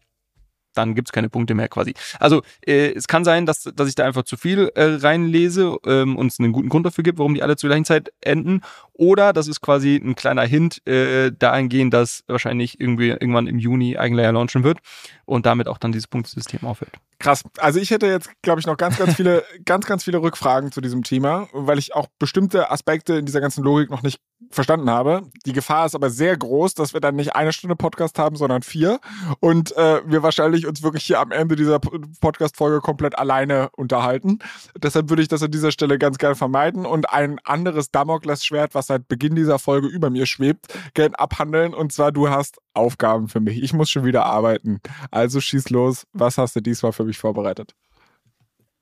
[0.74, 1.94] dann gibt's keine Punkte mehr quasi.
[2.20, 6.16] Also äh, es kann sein, dass, dass ich da einfach zu viel äh, reinlese ähm,
[6.16, 8.62] und es einen guten Grund dafür gibt, warum die alle zur gleichen Zeit enden.
[8.94, 13.98] Oder das ist quasi ein kleiner Hint äh, dahingehend, dass wahrscheinlich irgendwie irgendwann im Juni
[13.98, 14.80] Eigenlayer launchen wird
[15.26, 16.94] und damit auch dann dieses Punktesystem aufhört.
[17.24, 17.42] Krass.
[17.58, 20.82] Also ich hätte jetzt, glaube ich, noch ganz, ganz viele, ganz, ganz viele Rückfragen zu
[20.82, 24.20] diesem Thema, weil ich auch bestimmte Aspekte in dieser ganzen Logik noch nicht
[24.52, 25.24] verstanden habe.
[25.46, 28.62] Die Gefahr ist aber sehr groß, dass wir dann nicht eine Stunde Podcast haben, sondern
[28.62, 29.00] vier
[29.40, 34.40] und äh, wir wahrscheinlich uns wirklich hier am Ende dieser Podcast-Folge komplett alleine unterhalten.
[34.78, 38.88] Deshalb würde ich das an dieser Stelle ganz gerne vermeiden und ein anderes Damoklesschwert, was
[38.88, 41.74] seit Beginn dieser Folge über mir schwebt, gerne abhandeln.
[41.74, 43.62] Und zwar, du hast Aufgaben für mich.
[43.62, 44.82] Ich muss schon wieder arbeiten.
[45.12, 46.06] Also schieß los.
[46.14, 47.76] Was hast du diesmal für mich vorbereitet?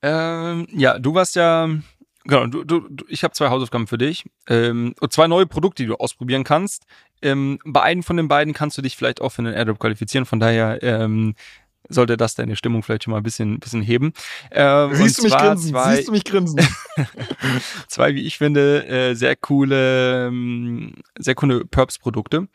[0.01, 1.69] Ähm, ja, du warst ja
[2.23, 5.88] Genau, du, du, ich habe zwei Hausaufgaben für dich ähm, und zwei neue Produkte, die
[5.88, 6.86] du ausprobieren kannst.
[7.21, 10.25] Ähm, bei einem von den beiden kannst du dich vielleicht auch für einen Airdrop qualifizieren.
[10.25, 11.34] Von daher ähm,
[11.89, 14.13] sollte das deine Stimmung vielleicht schon mal ein bisschen, bisschen heben.
[14.51, 15.71] Ähm, Siehst du mich grinsen?
[15.71, 16.59] Zwei, Siehst du mich grinsen?
[17.88, 22.47] zwei, wie ich finde, äh, sehr coole, ähm, sehr coole Perps-Produkte.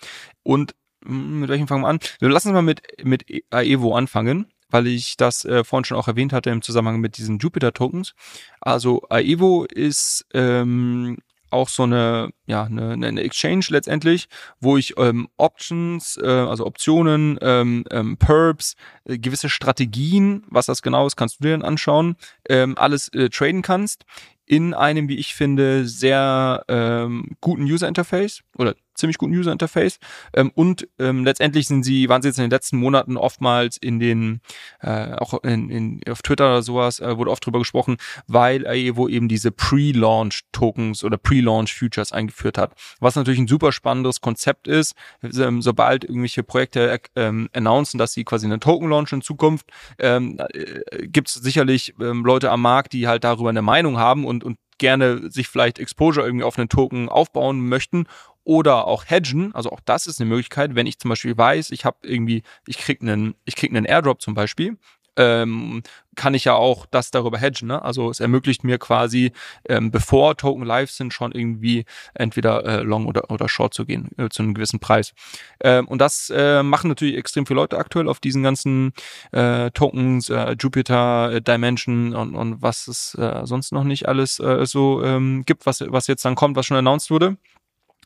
[0.45, 1.99] Und hm, mit welchem fangen wir an?
[2.21, 4.47] Wir lassen uns mal mit, mit Aevo anfangen
[4.77, 8.15] weil ich das äh, vorhin schon auch erwähnt hatte im Zusammenhang mit diesen Jupiter-Tokens.
[8.61, 11.17] Also Aevo ist ähm,
[11.49, 14.29] auch so eine, ja, eine, eine Exchange letztendlich,
[14.61, 20.83] wo ich ähm, Options, äh, also Optionen, ähm, ähm, Perps, äh, gewisse Strategien, was das
[20.83, 22.17] genau ist, kannst du dir dann anschauen,
[22.47, 24.05] ähm, alles äh, traden kannst
[24.45, 29.99] in einem, wie ich finde, sehr ähm, guten User Interface oder ziemlich guten User Interface.
[30.35, 34.01] Ähm, und ähm, letztendlich sind sie, waren sie jetzt in den letzten Monaten oftmals in
[34.01, 34.41] den,
[34.81, 39.09] äh, auch in, in, auf Twitter oder sowas, äh, wurde oft drüber gesprochen, weil Aevo
[39.09, 42.73] eben diese Pre-Launch Tokens oder Pre-Launch Futures eingeführt hat.
[43.01, 44.95] Was natürlich ein super spannendes Konzept ist.
[45.23, 49.67] Ähm, sobald irgendwelche Projekte ähm, announcen, dass sie quasi einen Token launchen in Zukunft,
[49.99, 54.25] ähm, äh, gibt es sicherlich ähm, Leute am Markt, die halt darüber eine Meinung haben
[54.25, 58.07] und, und gerne sich vielleicht Exposure irgendwie auf einen Token aufbauen möchten
[58.47, 61.85] oder auch hedgen, also auch das ist eine Möglichkeit, wenn ich zum Beispiel weiß, ich
[61.85, 64.79] habe irgendwie, ich krieg einen, ich krieg einen Airdrop zum Beispiel,
[65.17, 65.83] ähm,
[66.15, 67.67] kann ich ja auch das darüber hedgen.
[67.67, 67.83] Ne?
[67.83, 69.33] Also es ermöglicht mir quasi,
[69.69, 74.11] ähm, bevor Token live sind, schon irgendwie entweder äh, long oder, oder short zu gehen
[74.17, 75.13] äh, zu einem gewissen Preis.
[75.61, 78.93] Ähm, und das äh, machen natürlich extrem viele Leute aktuell auf diesen ganzen
[79.33, 84.39] äh, Tokens, äh, Jupiter, äh, Dimension und, und was es äh, sonst noch nicht alles
[84.39, 87.37] äh, so ähm, gibt, was, was jetzt dann kommt, was schon announced wurde.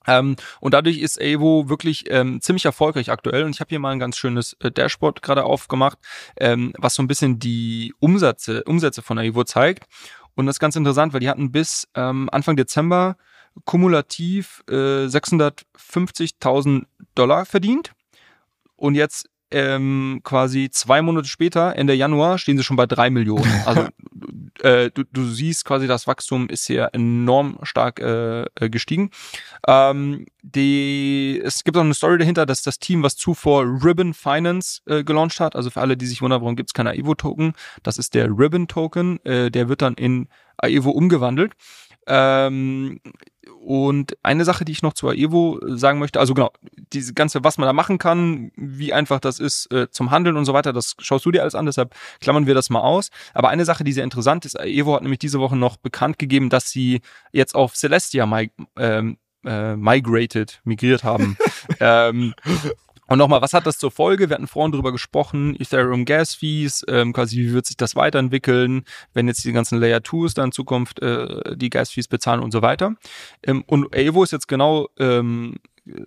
[0.06, 3.44] Ähm, und dadurch ist Evo wirklich ähm, ziemlich erfolgreich aktuell.
[3.44, 5.98] Und ich habe hier mal ein ganz schönes äh, Dashboard gerade aufgemacht,
[6.36, 9.84] ähm, was so ein bisschen die Umsätze, Umsätze von Evo zeigt.
[10.34, 13.16] Und das ist ganz interessant, weil die hatten bis ähm, Anfang Dezember
[13.64, 16.84] kumulativ äh, 650.000
[17.14, 17.92] Dollar verdient.
[18.76, 23.50] Und jetzt ähm, quasi zwei Monate später, Ende Januar, stehen sie schon bei drei Millionen.
[23.66, 23.88] Also
[24.62, 29.10] äh, du, du siehst quasi, das Wachstum ist hier enorm stark äh, äh, gestiegen.
[29.66, 34.80] Ähm, die, es gibt auch eine Story dahinter, dass das Team, was zuvor Ribbon Finance
[34.86, 37.98] äh, gelauncht hat, also für alle, die sich wundern, warum gibt es keine AEVO-Token, das
[37.98, 40.28] ist der Ribbon-Token, äh, der wird dann in
[40.58, 41.52] AEVO umgewandelt.
[42.10, 43.00] Ähm,
[43.62, 46.50] und eine Sache, die ich noch zur Evo sagen möchte, also genau,
[46.92, 50.44] diese ganze, was man da machen kann, wie einfach das ist äh, zum Handeln und
[50.44, 53.10] so weiter, das schaust du dir alles an, deshalb klammern wir das mal aus.
[53.32, 56.50] Aber eine Sache, die sehr interessant ist, Evo hat nämlich diese Woche noch bekannt gegeben,
[56.50, 57.00] dass sie
[57.32, 58.28] jetzt auf Celestia
[58.76, 61.36] ähm, äh, migrated, migriert haben.
[61.80, 62.34] ähm,
[63.10, 64.28] und nochmal, was hat das zur Folge?
[64.28, 68.84] Wir hatten vorhin drüber gesprochen, Ethereum Gas Fees, ähm, quasi wie wird sich das weiterentwickeln,
[69.14, 72.52] wenn jetzt die ganzen Layer 2s dann in Zukunft äh, die Gas Fees bezahlen und
[72.52, 72.94] so weiter.
[73.42, 75.56] Ähm, und Evo ist jetzt genau ähm,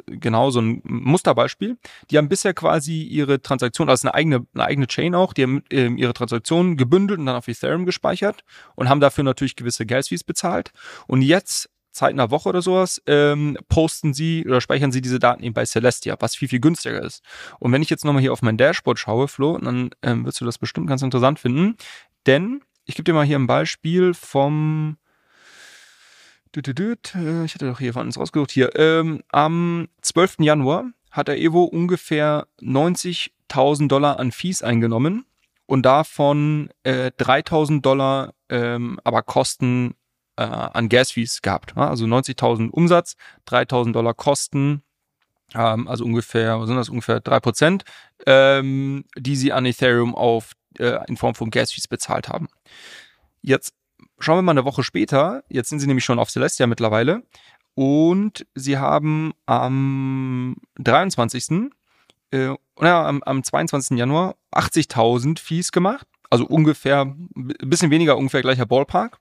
[0.08, 1.78] genau so ein Musterbeispiel.
[2.10, 5.64] Die haben bisher quasi ihre Transaktion, also eine eigene, eine eigene Chain auch, die haben
[5.72, 8.46] ähm, ihre Transaktionen gebündelt und dann auf Ethereum gespeichert
[8.76, 10.72] und haben dafür natürlich gewisse Gas Fees bezahlt.
[11.08, 15.44] Und jetzt Zeit einer Woche oder sowas, ähm, posten sie oder speichern sie diese Daten
[15.44, 17.24] eben bei Celestia, was viel, viel günstiger ist.
[17.60, 20.46] Und wenn ich jetzt nochmal hier auf mein Dashboard schaue, Flo, dann ähm, wirst du
[20.46, 21.78] das bestimmt ganz interessant finden.
[22.26, 24.98] Denn ich gebe dir mal hier ein Beispiel vom
[27.16, 28.52] äh, ich hatte doch hier von uns rausgesucht.
[28.52, 30.38] Hier, ähm, am 12.
[30.40, 35.26] Januar hat der Evo ungefähr 90.000 Dollar an Fees eingenommen
[35.66, 39.96] und davon äh, 3.000 Dollar ähm, aber Kosten
[40.36, 41.74] äh, an Gas-Fees gehabt.
[41.76, 41.90] Ja?
[41.90, 43.16] Also 90.000 Umsatz,
[43.48, 44.84] 3.000 Dollar Kosten,
[45.54, 47.84] ähm, also ungefähr, was sind das, ungefähr drei Prozent,
[48.26, 52.48] ähm, die sie an Ethereum auf, äh, in Form von Gas-Fees bezahlt haben.
[53.42, 53.74] Jetzt
[54.20, 57.24] schauen wir mal eine Woche später, jetzt sind sie nämlich schon auf Celestia mittlerweile
[57.76, 61.72] und sie haben am 23.
[62.32, 63.98] Äh, naja, am, am 22.
[63.98, 69.20] Januar 80.000 Fees gemacht, also ungefähr, ein bisschen weniger, ungefähr gleicher Ballpark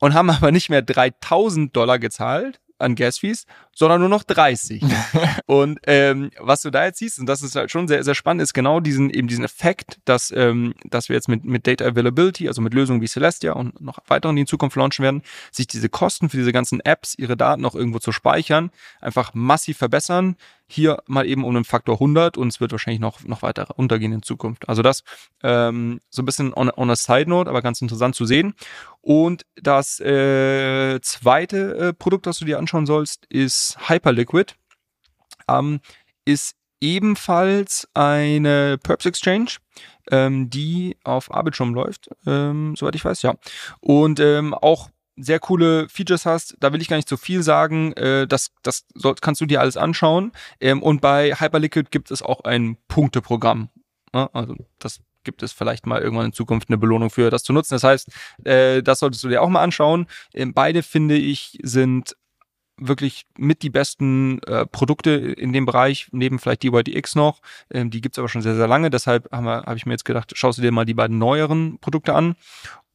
[0.00, 3.46] und haben aber nicht mehr 3000 Dollar gezahlt an Gas-Fees,
[3.78, 4.82] sondern nur noch 30.
[5.46, 8.42] und ähm, was du da jetzt siehst, und das ist halt schon sehr, sehr spannend,
[8.42, 12.48] ist genau diesen, eben diesen Effekt, dass, ähm, dass wir jetzt mit, mit Data Availability,
[12.48, 15.22] also mit Lösungen wie Celestia und noch weiteren, die in Zukunft launchen werden,
[15.52, 18.70] sich diese Kosten für diese ganzen Apps, ihre Daten noch irgendwo zu speichern,
[19.00, 20.34] einfach massiv verbessern
[20.70, 24.12] hier mal eben um einen Faktor 100 und es wird wahrscheinlich noch, noch weiter runtergehen
[24.12, 24.68] in Zukunft.
[24.68, 25.02] Also das
[25.42, 28.54] ähm, so ein bisschen on, on a side note, aber ganz interessant zu sehen.
[29.00, 34.54] Und das äh, zweite äh, Produkt, das du dir anschauen sollst, ist Hyperliquid.
[35.48, 35.80] Ähm,
[36.24, 39.56] ist ebenfalls eine Perps Exchange,
[40.10, 43.34] ähm, die auf Arbitrum läuft, ähm, soweit ich weiß, ja.
[43.80, 47.92] Und ähm, auch sehr coole Features hast, da will ich gar nicht so viel sagen.
[47.94, 50.32] Äh, das das soll, kannst du dir alles anschauen.
[50.60, 53.70] Ähm, und bei Hyperliquid gibt es auch ein Punkteprogramm.
[54.14, 57.52] Ja, also das gibt es vielleicht mal irgendwann in Zukunft eine Belohnung für das zu
[57.52, 57.74] nutzen.
[57.74, 58.08] Das heißt,
[58.44, 60.06] äh, das solltest du dir auch mal anschauen.
[60.32, 62.16] Ähm, beide finde ich sind
[62.78, 67.40] wirklich mit die besten äh, Produkte in dem Bereich, neben vielleicht die YDX noch.
[67.70, 68.90] Ähm, die gibt's aber schon sehr, sehr lange.
[68.90, 72.14] Deshalb habe hab ich mir jetzt gedacht, schaust du dir mal die beiden neueren Produkte
[72.14, 72.36] an.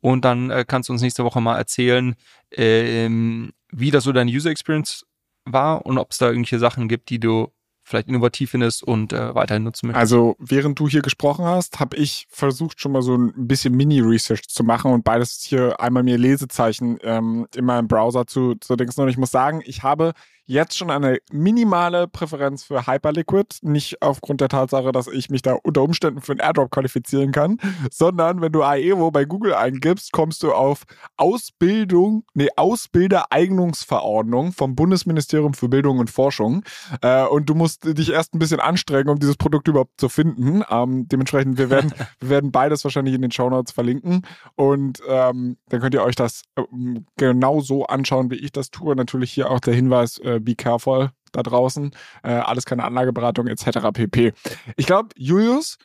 [0.01, 2.15] Und dann äh, kannst du uns nächste Woche mal erzählen,
[2.51, 5.05] ähm, wie das so deine User Experience
[5.45, 7.51] war und ob es da irgendwelche Sachen gibt, die du
[7.83, 9.99] vielleicht innovativ findest und äh, weiterhin nutzen möchtest.
[9.99, 14.47] Also während du hier gesprochen hast, habe ich versucht schon mal so ein bisschen Mini-Research
[14.47, 19.01] zu machen und beides hier einmal mir Lesezeichen ähm, in meinem Browser zu, zu denken.
[19.01, 20.13] Und ich muss sagen, ich habe
[20.45, 23.59] jetzt schon eine minimale Präferenz für Hyperliquid.
[23.61, 27.57] Nicht aufgrund der Tatsache, dass ich mich da unter Umständen für einen Airdrop qualifizieren kann,
[27.91, 30.83] sondern wenn du AEVO bei Google eingibst, kommst du auf
[31.17, 36.63] Ausbildung, nee, Ausbildereignungsverordnung vom Bundesministerium für Bildung und Forschung.
[37.01, 40.63] Äh, und du musst dich erst ein bisschen anstrengen, um dieses Produkt überhaupt zu finden.
[40.69, 44.25] Ähm, dementsprechend, wir werden, wir werden beides wahrscheinlich in den Show Notes verlinken.
[44.55, 48.95] Und ähm, dann könnt ihr euch das ähm, genau so anschauen, wie ich das tue.
[48.95, 51.91] Natürlich hier auch der Hinweis, äh, be careful da draußen.
[52.23, 53.91] Äh, alles keine Anlageberatung etc.
[53.93, 54.33] pp.
[54.77, 55.77] Ich glaube, Julius,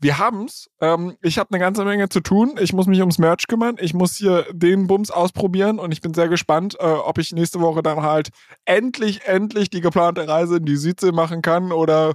[0.00, 0.70] wir haben's.
[0.80, 2.54] Ähm, ich habe eine ganze Menge zu tun.
[2.60, 3.76] Ich muss mich ums Merch kümmern.
[3.80, 7.60] Ich muss hier den Bums ausprobieren und ich bin sehr gespannt, äh, ob ich nächste
[7.60, 8.30] Woche dann halt
[8.64, 12.14] endlich, endlich die geplante Reise in die Südsee machen kann oder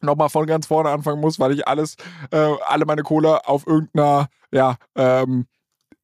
[0.00, 1.96] nochmal von ganz vorne anfangen muss, weil ich alles,
[2.30, 5.46] äh, alle meine Kohle auf irgendeiner, ja, ähm,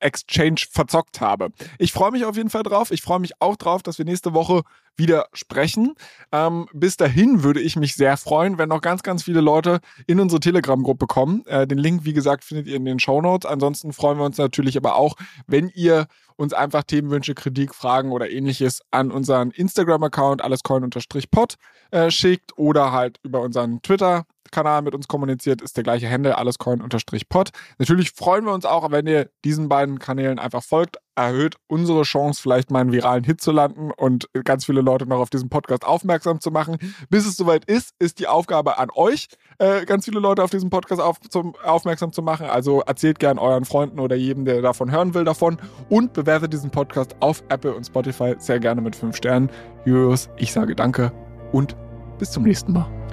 [0.01, 1.51] Exchange verzockt habe.
[1.78, 2.90] Ich freue mich auf jeden Fall drauf.
[2.90, 4.62] Ich freue mich auch drauf, dass wir nächste Woche
[4.97, 5.94] wieder sprechen.
[6.32, 10.20] Ähm, bis dahin würde ich mich sehr freuen, wenn noch ganz, ganz viele Leute in
[10.20, 11.44] unsere Telegram-Gruppe kommen.
[11.47, 13.48] Äh, den Link, wie gesagt, findet ihr in den Show Notes.
[13.48, 15.16] Ansonsten freuen wir uns natürlich aber auch,
[15.47, 16.06] wenn ihr
[16.36, 21.55] uns einfach Themenwünsche, Kritik, Fragen oder ähnliches an unseren Instagram-Account allescoin-pod
[21.90, 26.36] äh, schickt oder halt über unseren Twitter Kanal mit uns kommuniziert, ist der gleiche Handle,
[26.36, 27.51] allescoin-pod.
[27.78, 30.98] Natürlich freuen wir uns auch, wenn ihr diesen beiden Kanälen einfach folgt.
[31.14, 35.18] Erhöht unsere Chance, vielleicht mal einen viralen Hit zu landen und ganz viele Leute noch
[35.18, 36.77] auf diesen Podcast aufmerksam zu machen.
[37.09, 39.28] Bis es soweit ist, ist die Aufgabe an euch,
[39.59, 42.47] äh, ganz viele Leute auf diesen Podcast auf, zum, aufmerksam zu machen.
[42.47, 45.56] Also erzählt gern euren Freunden oder jedem, der davon hören will, davon
[45.89, 49.51] und bewertet diesen Podcast auf Apple und Spotify sehr gerne mit 5 Sternen.
[49.86, 51.12] Julius, ich sage danke
[51.52, 51.77] und
[52.18, 53.06] bis zum nächsten Mal.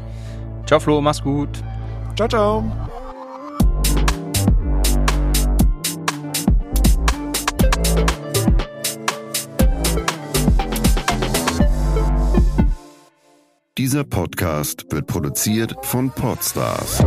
[0.66, 1.62] Ciao Flo, mach's gut.
[2.16, 2.64] Ciao, ciao.
[13.78, 17.04] Dieser Podcast wird produziert von Podstars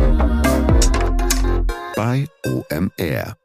[1.95, 3.35] bei OMR.